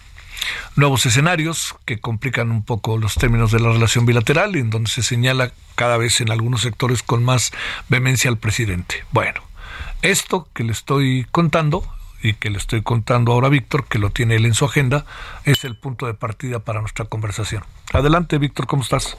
[0.77, 5.03] nuevos escenarios que complican un poco los términos de la relación bilateral, en donde se
[5.03, 7.53] señala cada vez en algunos sectores con más
[7.89, 9.05] vehemencia al presidente.
[9.11, 9.41] Bueno,
[10.03, 11.85] esto que le estoy contando
[12.23, 15.05] y que le estoy contando ahora a Víctor, que lo tiene él en su agenda,
[15.45, 17.65] es el punto de partida para nuestra conversación.
[17.93, 19.17] Adelante, Víctor, ¿cómo estás?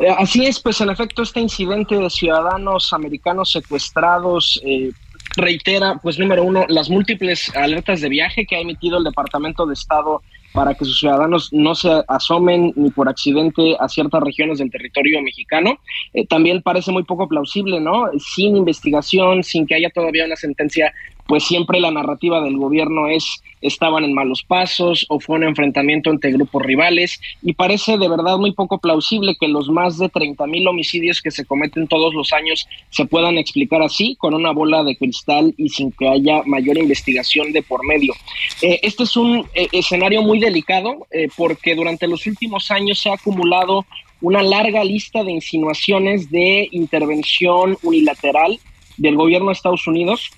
[0.00, 4.90] Eh, Así es, pues en efecto este incidente de ciudadanos americanos secuestrados eh,
[5.36, 9.74] reitera, pues número uno, las múltiples alertas de viaje que ha emitido el Departamento de
[9.74, 10.22] Estado
[10.58, 15.22] para que sus ciudadanos no se asomen ni por accidente a ciertas regiones del territorio
[15.22, 15.78] mexicano.
[16.12, 18.10] Eh, también parece muy poco plausible, ¿no?
[18.18, 20.92] Sin investigación, sin que haya todavía una sentencia,
[21.28, 26.10] pues siempre la narrativa del gobierno es estaban en malos pasos o fue un enfrentamiento
[26.10, 30.46] entre grupos rivales y parece de verdad muy poco plausible que los más de 30
[30.46, 34.82] mil homicidios que se cometen todos los años se puedan explicar así con una bola
[34.84, 38.14] de cristal y sin que haya mayor investigación de por medio.
[38.62, 43.10] Eh, este es un eh, escenario muy delicado eh, porque durante los últimos años se
[43.10, 43.84] ha acumulado
[44.22, 48.58] una larga lista de insinuaciones de intervención unilateral
[48.96, 50.30] del gobierno de Estados Unidos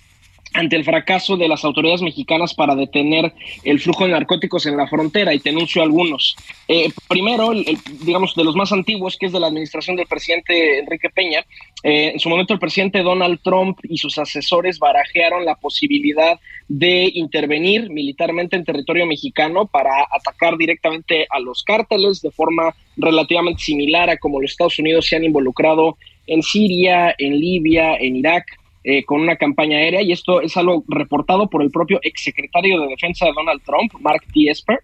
[0.54, 3.32] ante el fracaso de las autoridades mexicanas para detener
[3.64, 6.36] el flujo de narcóticos en la frontera y te enuncio algunos.
[6.66, 10.78] Eh, primero, el, digamos, de los más antiguos, que es de la administración del presidente
[10.78, 11.44] Enrique Peña,
[11.82, 17.10] eh, en su momento el presidente Donald Trump y sus asesores barajearon la posibilidad de
[17.14, 24.10] intervenir militarmente en territorio mexicano para atacar directamente a los cárteles de forma relativamente similar
[24.10, 25.96] a como los Estados Unidos se han involucrado
[26.26, 30.84] en Siria, en Libia, en Irak, eh, con una campaña aérea y esto es algo
[30.88, 34.50] reportado por el propio exsecretario de Defensa de Donald Trump, Mark T.
[34.50, 34.80] Esper.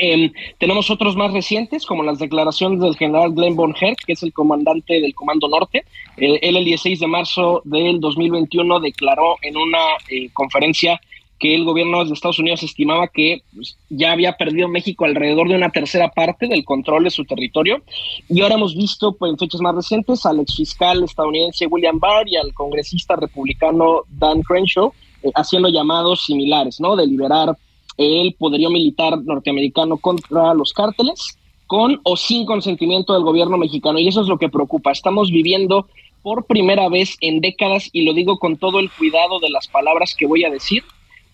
[0.00, 4.32] Eh, tenemos otros más recientes, como las declaraciones del general Glenn Von que es el
[4.32, 5.84] comandante del Comando Norte.
[6.16, 11.00] Eh, él el 16 de marzo del 2021 declaró en una eh, conferencia
[11.42, 15.56] que el gobierno de Estados Unidos estimaba que pues, ya había perdido México alrededor de
[15.56, 17.82] una tercera parte del control de su territorio.
[18.28, 22.36] Y ahora hemos visto pues, en fechas más recientes al exfiscal estadounidense William Barr y
[22.36, 24.92] al congresista republicano Dan Crenshaw
[25.24, 26.94] eh, haciendo llamados similares, ¿no?
[26.94, 27.58] De liberar
[27.96, 31.36] el poderío militar norteamericano contra los cárteles,
[31.66, 33.98] con o sin consentimiento del gobierno mexicano.
[33.98, 34.92] Y eso es lo que preocupa.
[34.92, 35.88] Estamos viviendo
[36.22, 40.14] por primera vez en décadas, y lo digo con todo el cuidado de las palabras
[40.16, 40.84] que voy a decir,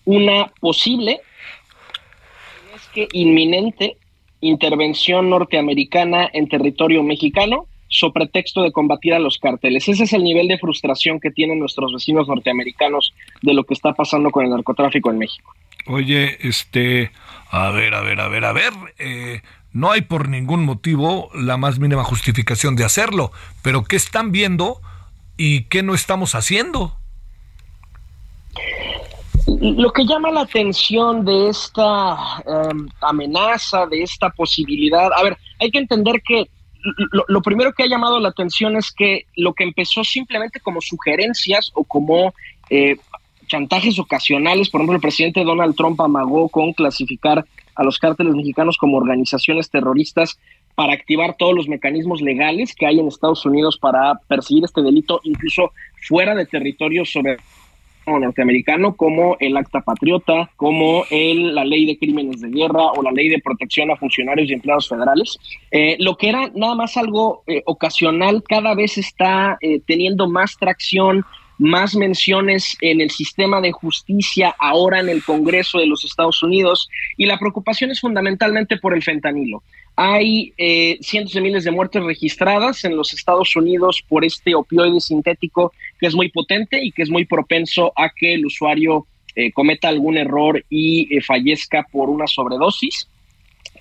[0.09, 1.21] una posible,
[2.75, 3.97] es que inminente
[4.41, 9.87] intervención norteamericana en territorio mexicano sobre pretexto de combatir a los cárteles.
[9.87, 13.93] Ese es el nivel de frustración que tienen nuestros vecinos norteamericanos de lo que está
[13.93, 15.53] pasando con el narcotráfico en México.
[15.85, 17.11] Oye, este,
[17.51, 19.41] a ver, a ver, a ver, a ver, eh,
[19.73, 23.31] no hay por ningún motivo la más mínima justificación de hacerlo,
[23.61, 24.81] pero ¿qué están viendo
[25.37, 26.98] y qué no estamos haciendo?
[29.61, 35.69] Lo que llama la atención de esta eh, amenaza, de esta posibilidad, a ver, hay
[35.69, 36.49] que entender que
[37.27, 41.71] lo, primero que ha llamado la atención es que lo que empezó simplemente como sugerencias
[41.73, 42.33] o como
[42.69, 42.95] eh,
[43.47, 47.45] chantajes ocasionales, por ejemplo, el presidente Donald Trump amagó con clasificar
[47.75, 50.39] a los cárteles mexicanos como organizaciones terroristas
[50.75, 55.19] para activar todos los mecanismos legales que hay en Estados Unidos para perseguir este delito,
[55.23, 55.73] incluso
[56.07, 57.37] fuera de territorio sobre
[58.05, 63.11] norteamericano como el Acta Patriota, como el, la Ley de Crímenes de Guerra o la
[63.11, 65.37] Ley de Protección a Funcionarios y Empleados Federales.
[65.71, 70.57] Eh, lo que era nada más algo eh, ocasional, cada vez está eh, teniendo más
[70.57, 71.25] tracción,
[71.59, 76.89] más menciones en el sistema de justicia, ahora en el Congreso de los Estados Unidos,
[77.17, 79.61] y la preocupación es fundamentalmente por el fentanilo.
[79.95, 85.01] Hay eh, cientos de miles de muertes registradas en los Estados Unidos por este opioide
[85.01, 89.05] sintético que es muy potente y que es muy propenso a que el usuario
[89.35, 93.07] eh, cometa algún error y eh, fallezca por una sobredosis.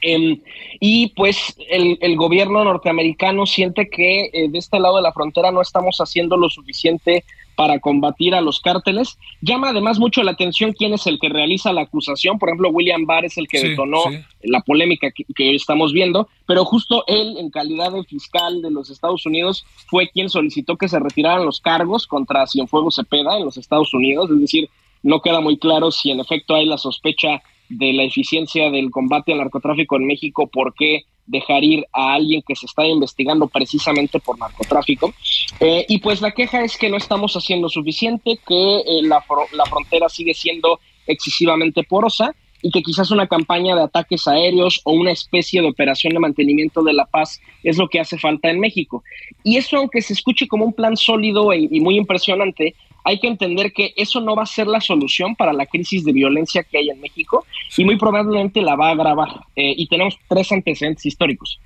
[0.02, 0.38] Eh,
[0.78, 5.98] y pues el, gobierno norteamericano siente que de este lado de la frontera no estamos
[5.98, 7.24] haciendo lo suficiente
[7.58, 9.18] para combatir a los cárteles.
[9.40, 12.38] Llama además mucho la atención quién es el que realiza la acusación.
[12.38, 14.20] Por ejemplo, William Barr es el que sí, detonó sí.
[14.44, 18.90] la polémica que, que, estamos viendo, pero justo él, en calidad de fiscal de los
[18.90, 23.56] Estados Unidos, fue quien solicitó que se retiraran los cargos contra Cienfuegos Cepeda en los
[23.56, 24.30] Estados Unidos.
[24.30, 24.70] Es decir,
[25.02, 29.32] no queda muy claro si en efecto hay la sospecha de la eficiencia del combate
[29.32, 34.18] al narcotráfico en México, por qué dejar ir a alguien que se está investigando precisamente
[34.18, 35.12] por narcotráfico.
[35.60, 39.64] Eh, y pues la queja es que no estamos haciendo suficiente, que eh, la, la
[39.66, 45.12] frontera sigue siendo excesivamente porosa y que quizás una campaña de ataques aéreos o una
[45.12, 49.04] especie de operación de mantenimiento de la paz es lo que hace falta en México.
[49.44, 53.28] Y eso, aunque se escuche como un plan sólido y, y muy impresionante, hay que
[53.28, 56.78] entender que eso no va a ser la solución para la crisis de violencia que
[56.78, 57.46] hay en México
[57.76, 59.28] y muy probablemente la va a agravar.
[59.56, 61.58] Eh, y tenemos tres antecedentes históricos.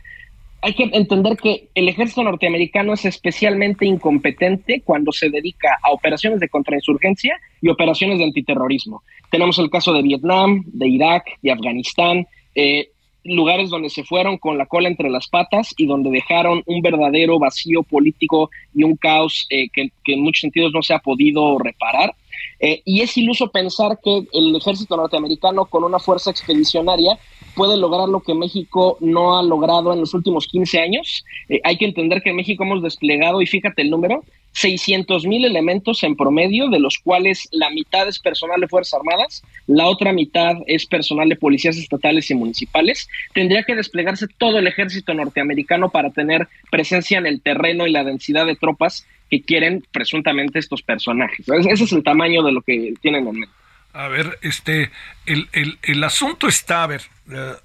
[0.65, 6.39] Hay que entender que el ejército norteamericano es especialmente incompetente cuando se dedica a operaciones
[6.39, 9.03] de contrainsurgencia y operaciones de antiterrorismo.
[9.29, 12.92] Tenemos el caso de Vietnam, de Irak, de Afganistán, eh,
[13.25, 17.39] lugares donde se fueron con la cola entre las patas y donde dejaron un verdadero
[17.39, 22.15] vacío político y un caos eh, que, en muchos sentidos no se ha podido reparar.
[22.59, 27.19] Eh, y es iluso pensar que el ejército norteamericano con una fuerza expedicionaria
[27.55, 31.25] puede lograr lo que México no ha logrado en los últimos 15 años.
[31.49, 35.45] Eh, hay que entender que en México hemos desplegado, y fíjate el número, 600 mil
[35.45, 40.13] elementos en promedio, de los cuales la mitad es personal de Fuerzas Armadas, la otra
[40.13, 43.09] mitad es personal de policías estatales y municipales.
[43.33, 48.05] Tendría que desplegarse todo el ejército norteamericano para tener presencia en el terreno y la
[48.05, 51.49] densidad de tropas que quieren presuntamente estos personajes.
[51.49, 53.55] Ese es el tamaño de lo que tienen en mente.
[53.95, 54.91] A ver, este,
[55.27, 55.49] el,
[55.83, 57.57] el, asunto está, a ver, uh,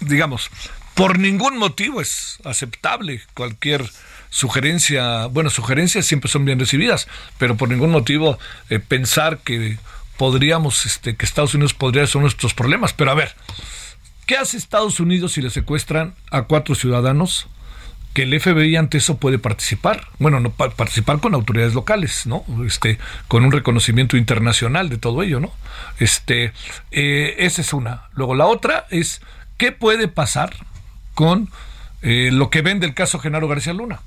[0.00, 0.50] digamos,
[0.94, 3.82] por ningún motivo es aceptable cualquier
[4.30, 7.08] sugerencia, bueno, sugerencias siempre son bien recibidas,
[7.38, 8.38] pero por ningún motivo
[8.70, 9.78] eh, pensar que
[10.16, 12.92] podríamos, este, que Estados Unidos podría ser nuestros problemas.
[12.92, 13.34] Pero a ver,
[14.26, 17.48] ¿qué hace Estados Unidos si le secuestran a cuatro ciudadanos?
[18.12, 22.44] que el FBI ante eso puede participar, bueno, no pa participar con autoridades locales, ¿no?
[22.66, 25.52] Este, con un reconocimiento internacional de todo ello, ¿no?
[26.00, 26.52] Este,
[26.90, 28.08] eh, esa es una.
[28.14, 29.22] Luego la otra es
[29.58, 30.56] qué puede pasar
[31.14, 31.50] con
[32.02, 34.00] eh, lo que ven del caso Genaro García Luna.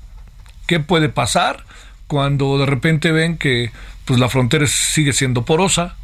[0.66, 1.64] ¿Qué puede pasar
[2.06, 3.70] cuando de repente ven que
[4.04, 5.96] pues la frontera sigue siendo porosa?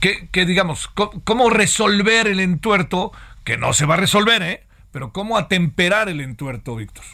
[0.00, 3.12] ¿Qué, qué digamos, cómo, resolver el entuerto
[3.44, 4.62] que no se va a resolver, ¿eh?
[4.92, 7.04] Pero ¿cómo atemperar el entuerto, Víctor?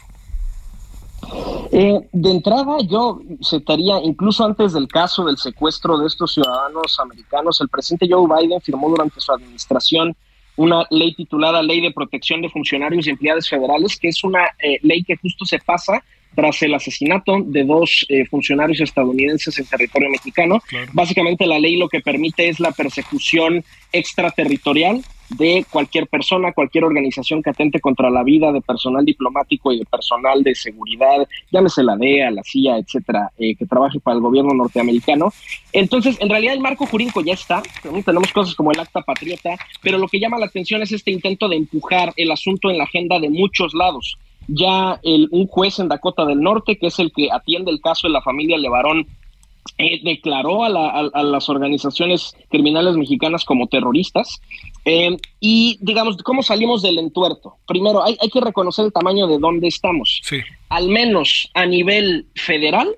[1.71, 7.59] Eh, de entrada, yo citaría, incluso antes del caso del secuestro de estos ciudadanos americanos,
[7.61, 10.15] el presidente Joe Biden firmó durante su administración
[10.57, 14.77] una ley titulada Ley de Protección de Funcionarios y Empleados Federales, que es una eh,
[14.83, 16.01] ley que justo se pasa
[16.35, 20.61] tras el asesinato de dos eh, funcionarios estadounidenses en territorio mexicano.
[20.93, 27.41] Básicamente la ley lo que permite es la persecución extraterritorial de cualquier persona, cualquier organización
[27.41, 31.95] que atente contra la vida de personal diplomático y de personal de seguridad, llámese la
[31.95, 35.33] DEA, la CIA, etcétera, eh, que trabaje para el gobierno norteamericano.
[35.73, 39.97] Entonces, en realidad el marco jurídico ya está, tenemos cosas como el acta patriota, pero
[39.97, 43.19] lo que llama la atención es este intento de empujar el asunto en la agenda
[43.19, 44.17] de muchos lados.
[44.47, 48.07] Ya el, un juez en Dakota del Norte, que es el que atiende el caso
[48.07, 49.07] de la familia Levarón,
[49.77, 54.39] eh, declaró a, la, a, a, las organizaciones criminales mexicanas como terroristas.
[54.85, 57.55] Eh, y digamos, ¿cómo salimos del entuerto?
[57.67, 60.21] Primero, hay, hay, que reconocer el tamaño de dónde estamos.
[60.23, 60.39] Sí.
[60.69, 62.95] Al menos a nivel federal,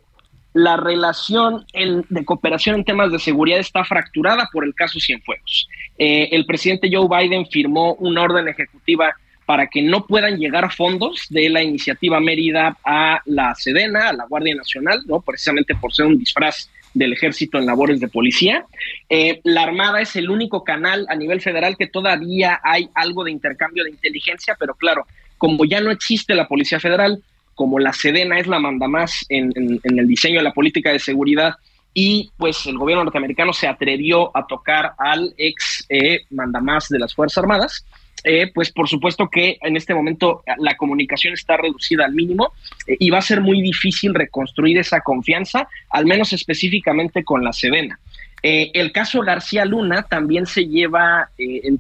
[0.54, 5.70] la relación en, de cooperación en temas de seguridad está fracturada por el caso Cienfuegos.
[5.98, 9.14] Eh, el presidente Joe Biden firmó una orden ejecutiva
[9.48, 14.26] para que no puedan llegar fondos de la iniciativa Mérida a la Sedena, a la
[14.26, 15.22] Guardia Nacional, ¿no?
[15.22, 18.66] precisamente por ser un disfraz del ejército en labores de policía.
[19.08, 23.32] Eh, la Armada es el único canal a nivel federal que todavía hay algo de
[23.32, 27.24] intercambio de inteligencia, pero claro, como ya no existe la Policía Federal,
[27.56, 30.92] como la Sedena es la manda más en, en, en el diseño de la política
[30.92, 31.54] de seguridad,
[31.94, 37.16] y pues el gobierno norteamericano se atrevió a tocar al ex eh, mandamás de las
[37.16, 37.86] Fuerzas Armadas,
[38.24, 42.54] eh, pues por supuesto que en este momento la comunicación está reducida al mínimo
[42.88, 47.54] eh, y va a ser muy difícil reconstruir esa confianza, al menos específicamente con la
[47.54, 48.00] Sedena.
[48.42, 51.78] Eh, el caso García Luna también se lleva de,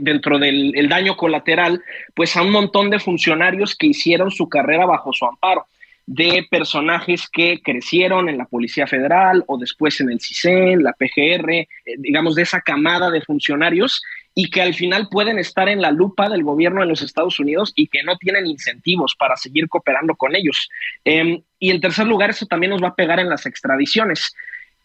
[0.00, 1.82] dentro del el daño colateral,
[2.14, 5.66] pues a un montón de funcionarios que hicieron su carrera bajo su amparo
[6.08, 11.50] de personajes que crecieron en la Policía Federal o después en el CISEN, la PGR,
[11.50, 14.02] eh, digamos, de esa camada de funcionarios
[14.40, 17.72] y que al final pueden estar en la lupa del gobierno de los Estados Unidos
[17.74, 20.68] y que no tienen incentivos para seguir cooperando con ellos.
[21.04, 24.32] Eh, y en tercer lugar, eso también nos va a pegar en las extradiciones.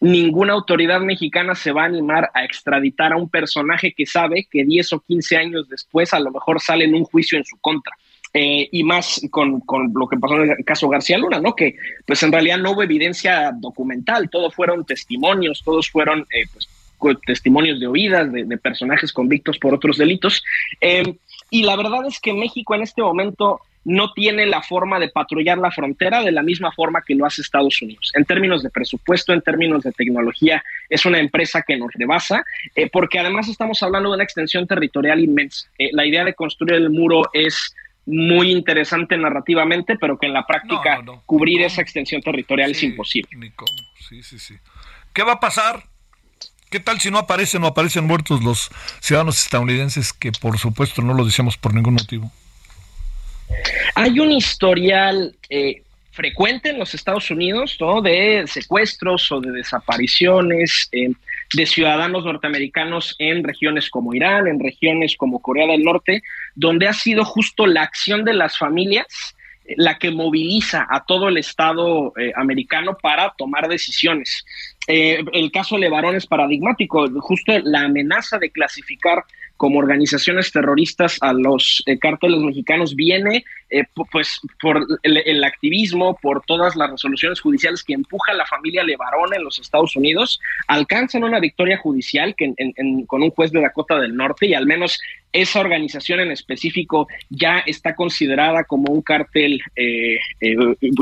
[0.00, 4.64] Ninguna autoridad mexicana se va a animar a extraditar a un personaje que sabe que
[4.64, 7.94] 10 o 15 años después a lo mejor sale en un juicio en su contra.
[8.32, 11.54] Eh, y más con, con, lo que pasó en el caso García Luna, ¿no?
[11.54, 16.68] Que pues en realidad no hubo evidencia documental, todo fueron testimonios, todos fueron eh, pues,
[17.26, 20.42] testimonios de oídas de, de, personajes convictos por otros delitos.
[20.80, 21.14] Eh,
[21.50, 25.58] y la verdad es que México en este momento no tiene la forma de patrullar
[25.58, 28.12] la frontera de la misma forma que lo hace Estados Unidos.
[28.14, 32.44] En términos de presupuesto, en términos de tecnología, es una empresa que nos rebasa,
[32.74, 35.68] eh, porque además estamos hablando de una extensión territorial inmensa.
[35.78, 37.74] Eh, la idea de construir el muro es
[38.06, 41.22] muy interesante narrativamente, pero que en la práctica no, no, no.
[41.26, 43.52] cubrir esa extensión territorial sí, es imposible.
[44.00, 44.54] Sí, sí.
[45.12, 45.84] ¿Qué va a pasar?
[46.74, 48.68] ¿Qué tal si no aparecen o aparecen muertos los
[48.98, 52.32] ciudadanos estadounidenses que por supuesto no lo decíamos por ningún motivo?
[53.94, 58.02] Hay un historial eh, frecuente en los Estados Unidos ¿no?
[58.02, 61.12] de secuestros o de desapariciones eh,
[61.52, 66.24] de ciudadanos norteamericanos en regiones como Irán, en regiones como Corea del Norte,
[66.56, 69.33] donde ha sido justo la acción de las familias
[69.76, 74.44] la que moviliza a todo el Estado eh, americano para tomar decisiones.
[74.86, 79.24] Eh, el caso Levarón es paradigmático, justo la amenaza de clasificar
[79.64, 86.44] como organizaciones terroristas a los eh, cárteles mexicanos viene eh, pues por el, activismo, por
[86.44, 90.38] todas las resoluciones judiciales que empuja la familia Levarón en los Estados Unidos,
[90.68, 92.52] alcanzan una victoria judicial que
[93.06, 95.00] con un juez de Dakota del Norte y al menos
[95.32, 100.18] esa organización en específico ya está considerada como un cártel, eh,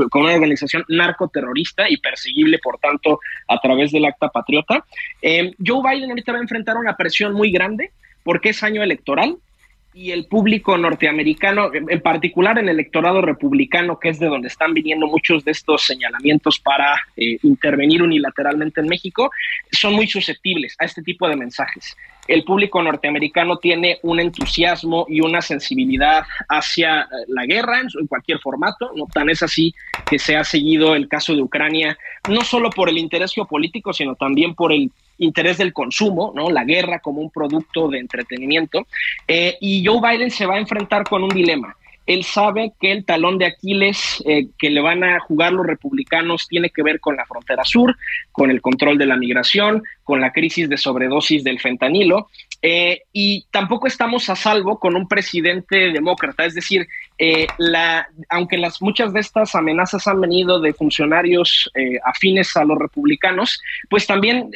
[0.09, 4.85] como una organización narcoterrorista y perseguible, por tanto, a través del acta patriota.
[5.21, 7.91] Joe Biden ahorita va a enfrentar una presión muy grande
[8.23, 9.39] porque es año electoral
[9.95, 15.07] y el público norteamericano, en particular el electorado republicano, que es de donde están viniendo
[15.07, 19.31] muchos de estos señalamientos para eh, intervenir unilateralmente en México,
[19.71, 21.97] son muy susceptibles a este tipo de mensajes.
[22.27, 28.93] El público norteamericano tiene un entusiasmo y una sensibilidad hacia la guerra en cualquier formato,
[28.95, 29.75] no tan es así
[30.09, 31.99] que se ha seguido el caso de Ucrania,
[32.29, 34.93] no solo por el interés geopolítico, sino también por el
[35.23, 36.51] interés del consumo, ¿no?
[36.51, 38.87] La guerra como un producto de entretenimiento.
[39.27, 41.77] Eh, y Joe Biden se va a enfrentar con un dilema.
[42.05, 46.49] él sabe que el talón de Aquiles eh, que le van a jugar los republicanos
[46.49, 47.97] tiene que ver con la frontera sur,
[48.33, 52.29] con el control de la migración, con la crisis de sobredosis del fentanilo.
[52.61, 56.89] Eh, y tampoco estamos a salvo con un presidente demócrata, es decir,
[57.19, 62.65] eh, la, aunque las, muchas de estas amenazas han venido de funcionarios eh, afines a
[62.65, 64.51] los republicanos, pues también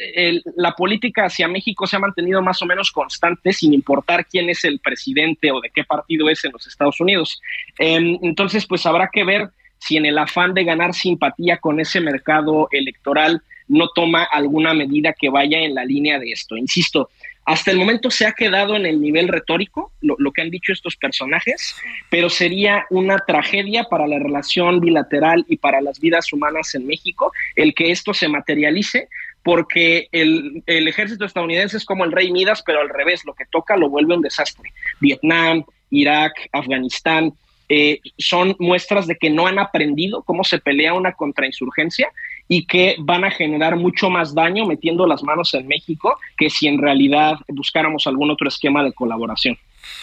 [0.55, 4.63] la política hacia México se ha mantenido más o menos constante sin importar quién es
[4.63, 7.41] el presidente o de qué partido es en los Estados Unidos.
[7.77, 9.49] Em, entonces, pues habrá que ver
[9.79, 15.13] si en el afán de ganar simpatía con ese mercado electoral no toma alguna medida
[15.13, 16.55] que vaya en la línea de esto.
[16.55, 17.09] Insisto,
[17.47, 20.97] hasta el momento se ha quedado en el nivel retórico, lo, que han dicho estos
[20.97, 21.77] personajes,
[22.09, 27.31] pero sería una tragedia para la relación bilateral y para las vidas humanas en México
[27.55, 29.07] el que esto se materialice,
[29.43, 33.45] porque el, el ejército estadounidense es como el rey Midas, pero al revés, lo que
[33.45, 34.73] toca lo vuelve un desastre.
[34.99, 37.31] Vietnam, Irak, Afganistán,
[37.69, 42.09] eh, son muestras de que no han aprendido cómo se pelea una contrainsurgencia
[42.47, 46.67] y que van a generar mucho más daño metiendo las manos en México que si
[46.67, 49.57] en realidad buscáramos algún otro esquema de colaboración.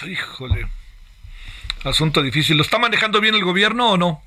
[0.07, 0.67] Híjole.
[1.85, 2.57] Asunto difícil.
[2.57, 4.23] ¿Lo está manejando bien el gobierno o no?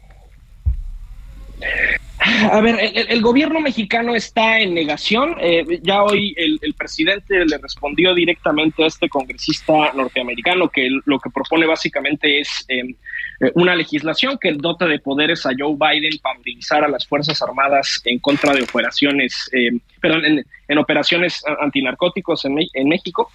[2.52, 5.36] A ver, el, gobierno mexicano está en negación.
[5.40, 11.30] Eh, ya hoy el, presidente le respondió directamente a este congresista norteamericano que lo que
[11.30, 12.96] propone básicamente es em,
[13.40, 17.42] eh, una legislación que dota de poderes a Joe Biden para utilizar a las Fuerzas
[17.42, 23.32] Armadas en contra de operaciones, em, perdón, en, operaciones antinarcóticos en, en México.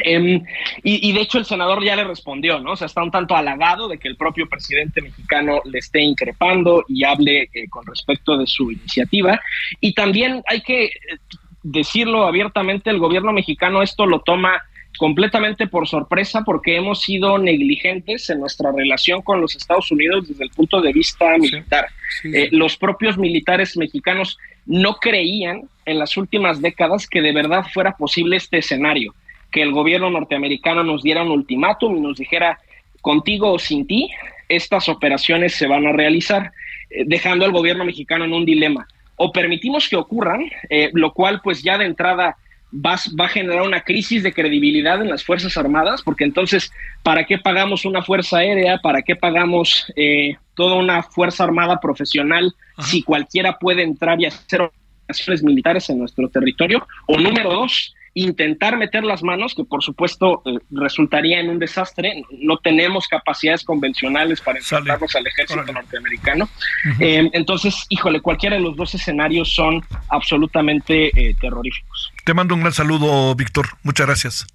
[0.00, 0.44] Em,
[0.84, 2.72] y, de hecho el senador ya le respondió, ¿no?
[2.72, 6.84] O sea, está un tanto halagado de que el propio presidente mexicano le esté increpando
[6.88, 9.40] y hable eh, con respecto de su iniciativa.
[9.80, 10.90] Y también hay que eh,
[11.64, 14.62] decirlo abiertamente, el gobierno mexicano esto lo toma
[14.96, 20.44] completamente por sorpresa porque hemos sido negligentes en nuestra relación con los Estados Unidos desde
[20.44, 21.86] el punto de vista militar.
[22.24, 27.96] Eh, los propios militares mexicanos no creían en las últimas décadas que de verdad fuera
[27.96, 29.14] posible este escenario
[29.50, 32.58] que el gobierno norteamericano nos diera un ultimátum y nos dijera,
[33.00, 34.10] contigo o sin ti,
[34.48, 36.52] estas operaciones se van a realizar,
[36.90, 38.86] eh, dejando al gobierno mexicano en un dilema.
[39.16, 42.36] O permitimos que ocurran, eh, lo cual pues ya de entrada
[42.72, 46.70] va, va, a generar una crisis de credibilidad en las Fuerzas Armadas, porque entonces,
[47.02, 48.78] ¿para qué pagamos una Fuerza Aérea?
[48.78, 54.62] ¿Para qué pagamos eh, toda una Fuerza Armada profesional si cualquiera puede entrar y hacer
[54.62, 56.86] operaciones militares en nuestro territorio?
[57.06, 62.22] O número dos, intentar meter las manos, que por supuesto eh, resultaría en un desastre.
[62.30, 66.48] No tenemos capacidades convencionales para enfrentarnos al ejército norteamericano.
[67.00, 72.12] Eh, entonces, híjole, cualquiera de los dos escenarios son absolutamente eh, terroríficos.
[72.24, 73.66] Te mando un gran saludo, Víctor.
[73.82, 74.46] Muchas gracias.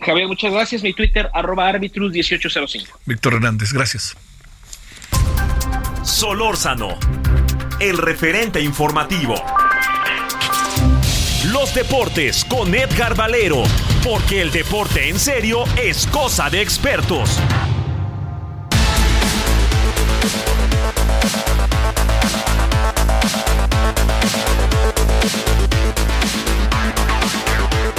[0.00, 0.82] Javier, muchas gracias.
[0.82, 2.98] Mi Twitter, arroba arbitrus 1805.
[3.06, 4.16] Víctor Hernández, gracias.
[6.02, 6.98] Solórzano,
[7.80, 9.34] el referente informativo.
[11.64, 13.62] Los deportes con Edgar Valero,
[14.02, 17.40] porque el deporte en serio es cosa de expertos.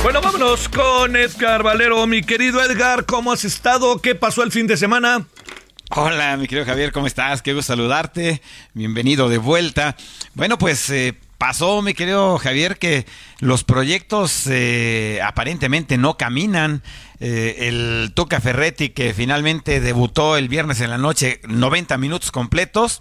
[0.03, 2.05] Bueno, vámonos con Edgar Valero.
[2.05, 3.99] Mi querido Edgar, ¿cómo has estado?
[3.99, 5.26] ¿Qué pasó el fin de semana?
[5.89, 7.41] Hola, mi querido Javier, ¿cómo estás?
[7.41, 8.43] Qué gusto saludarte.
[8.76, 9.95] Bienvenido de vuelta.
[10.36, 11.16] Bueno, pues eh,
[11.47, 13.05] pasó, mi querido Javier, que
[13.39, 16.81] los proyectos eh, aparentemente no caminan.
[17.19, 22.99] Eh, el Tuca Ferretti, que finalmente debutó el viernes en la noche, 90 minutos completos.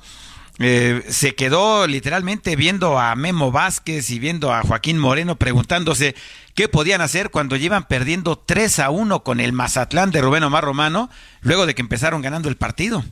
[0.58, 6.14] Eh, se quedó literalmente viendo a Memo Vázquez y viendo a Joaquín Moreno preguntándose
[6.54, 10.64] qué podían hacer cuando llevan perdiendo 3 a 1 con el Mazatlán de Rubén Omar
[10.64, 11.08] Romano,
[11.40, 13.06] luego de que empezaron ganando el partido.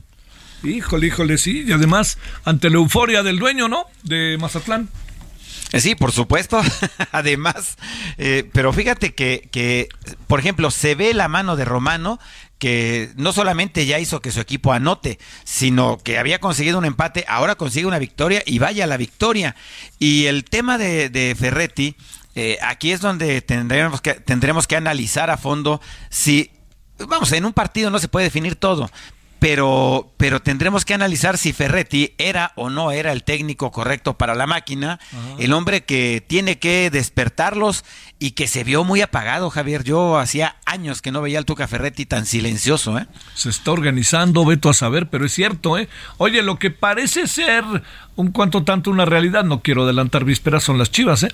[0.61, 3.87] Híjole, híjole, sí, y además ante la euforia del dueño, ¿no?
[4.03, 4.89] De Mazatlán.
[5.79, 6.61] Sí, por supuesto.
[7.11, 7.77] Además,
[8.17, 9.89] eh, pero fíjate que,
[10.27, 12.19] por ejemplo, se ve la mano de Romano
[12.59, 17.25] que no solamente ya hizo que su equipo anote, sino que había conseguido un empate,
[17.27, 19.55] ahora consigue una victoria y vaya la victoria.
[19.99, 21.97] Y el tema de, Ferretti,
[22.35, 26.51] eh, aquí es donde tendremos que, tendremos que analizar a fondo si
[27.07, 28.89] vamos, en un partido no se puede definir todo,
[29.43, 34.35] pero, pero tendremos que analizar si Ferretti era o no era el técnico correcto para
[34.35, 35.01] la máquina,
[35.37, 37.83] el hombre que tiene que despertarlos
[38.19, 39.83] y que se vio muy apagado, Javier.
[39.83, 43.05] Yo hacía años que no veía al Tuca Ferretti tan silencioso, ¿eh?
[43.33, 45.89] Se está organizando, veto a saber, pero es cierto, ¿eh?
[46.19, 47.65] Oye, lo que parece ser
[48.15, 51.31] un cuanto tanto una realidad, no quiero adelantar vísperas, son las chivas, ¿eh?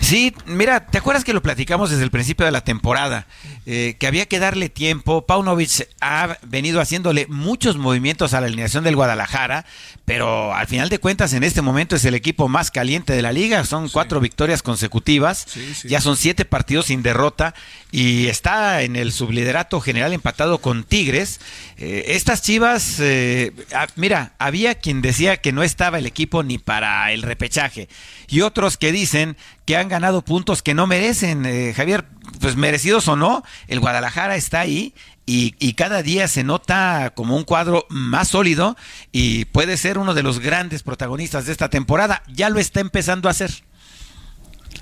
[0.00, 3.26] Sí, mira, ¿te acuerdas que lo platicamos desde el principio de la temporada?
[3.68, 5.26] Eh, que había que darle tiempo.
[5.26, 9.66] Paunovic ha venido haciéndole muchos movimientos a la alineación del Guadalajara,
[10.04, 13.32] pero al final de cuentas en este momento es el equipo más caliente de la
[13.32, 13.64] liga.
[13.64, 15.46] Son cuatro victorias consecutivas,
[15.82, 17.54] ya son siete partidos sin derrota
[17.90, 21.40] y está en el subliderato general empatado con Tigres.
[21.76, 23.52] Eh, estas Chivas, eh,
[23.96, 27.88] mira, había quien decía que no estaba el equipo ni para el repechaje
[28.28, 31.44] y otros que dicen que han ganado puntos que no merecen.
[31.46, 32.06] Eh, Javier,
[32.40, 34.94] pues merecidos o no, el Guadalajara está ahí
[35.26, 38.76] y, y, cada día se nota como un cuadro más sólido
[39.10, 42.22] y puede ser uno de los grandes protagonistas de esta temporada.
[42.28, 43.50] Ya lo está empezando a hacer.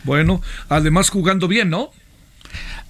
[0.05, 1.91] Bueno, además jugando bien, ¿no?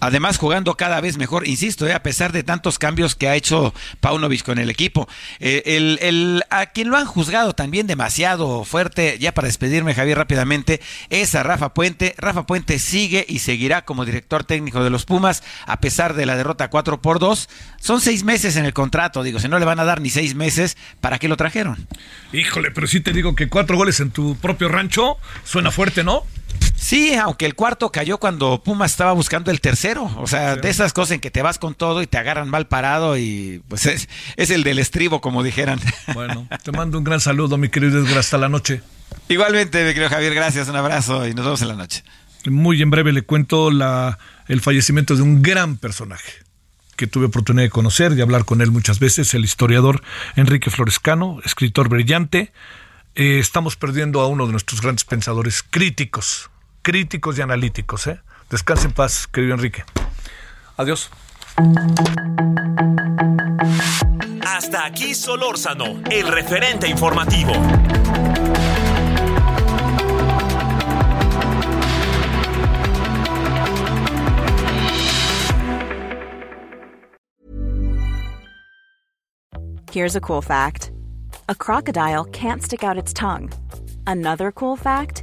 [0.04, 3.72] Además, jugando cada vez mejor, insisto, eh, a pesar de tantos cambios que ha hecho
[4.00, 5.08] Paunovic con el equipo.
[5.40, 10.80] Eh, el, a quien lo han juzgado también demasiado fuerte, ya para despedirme, Javier, rápidamente,
[11.08, 12.14] es a Rafa Puente.
[12.18, 16.36] Rafa Puente sigue y seguirá como director técnico de los Pumas, a pesar de la
[16.36, 17.48] derrota 4 por 2.
[17.80, 20.34] Son seis meses en el contrato, digo, si no le van a dar ni seis
[20.34, 21.86] meses, ¿para qué lo trajeron?
[22.32, 26.24] Híjole, pero sí te digo que cuatro goles en tu propio rancho suena fuerte, ¿no?
[26.84, 30.04] Sí, aunque el cuarto cayó cuando Puma estaba buscando el tercero.
[30.18, 32.66] O sea, de esas cosas en que te vas con todo y te agarran mal
[32.66, 34.06] parado y pues es,
[34.36, 35.80] es el del estribo, como dijeran.
[36.12, 38.82] Bueno, te mando un gran saludo, mi querido Edgar, hasta la noche.
[39.30, 42.04] Igualmente, mi querido Javier, gracias, un abrazo y nos vemos en la noche.
[42.44, 46.34] Muy en breve le cuento la, el fallecimiento de un gran personaje
[46.96, 50.02] que tuve oportunidad de conocer y hablar con él muchas veces, el historiador
[50.36, 52.52] Enrique Florescano, escritor brillante.
[53.14, 56.50] Eh, estamos perdiendo a uno de nuestros grandes pensadores críticos,
[56.84, 58.06] críticos y analíticos.
[58.06, 58.20] ¿eh?
[58.50, 59.84] Descanse en paz, querido Enrique.
[60.76, 61.10] Adiós.
[64.46, 67.52] Hasta aquí Solórzano, el referente informativo.
[79.90, 80.90] Here's a cool fact
[81.48, 83.50] a crocodile can't stick out its tongue.
[84.06, 85.22] Another cool fact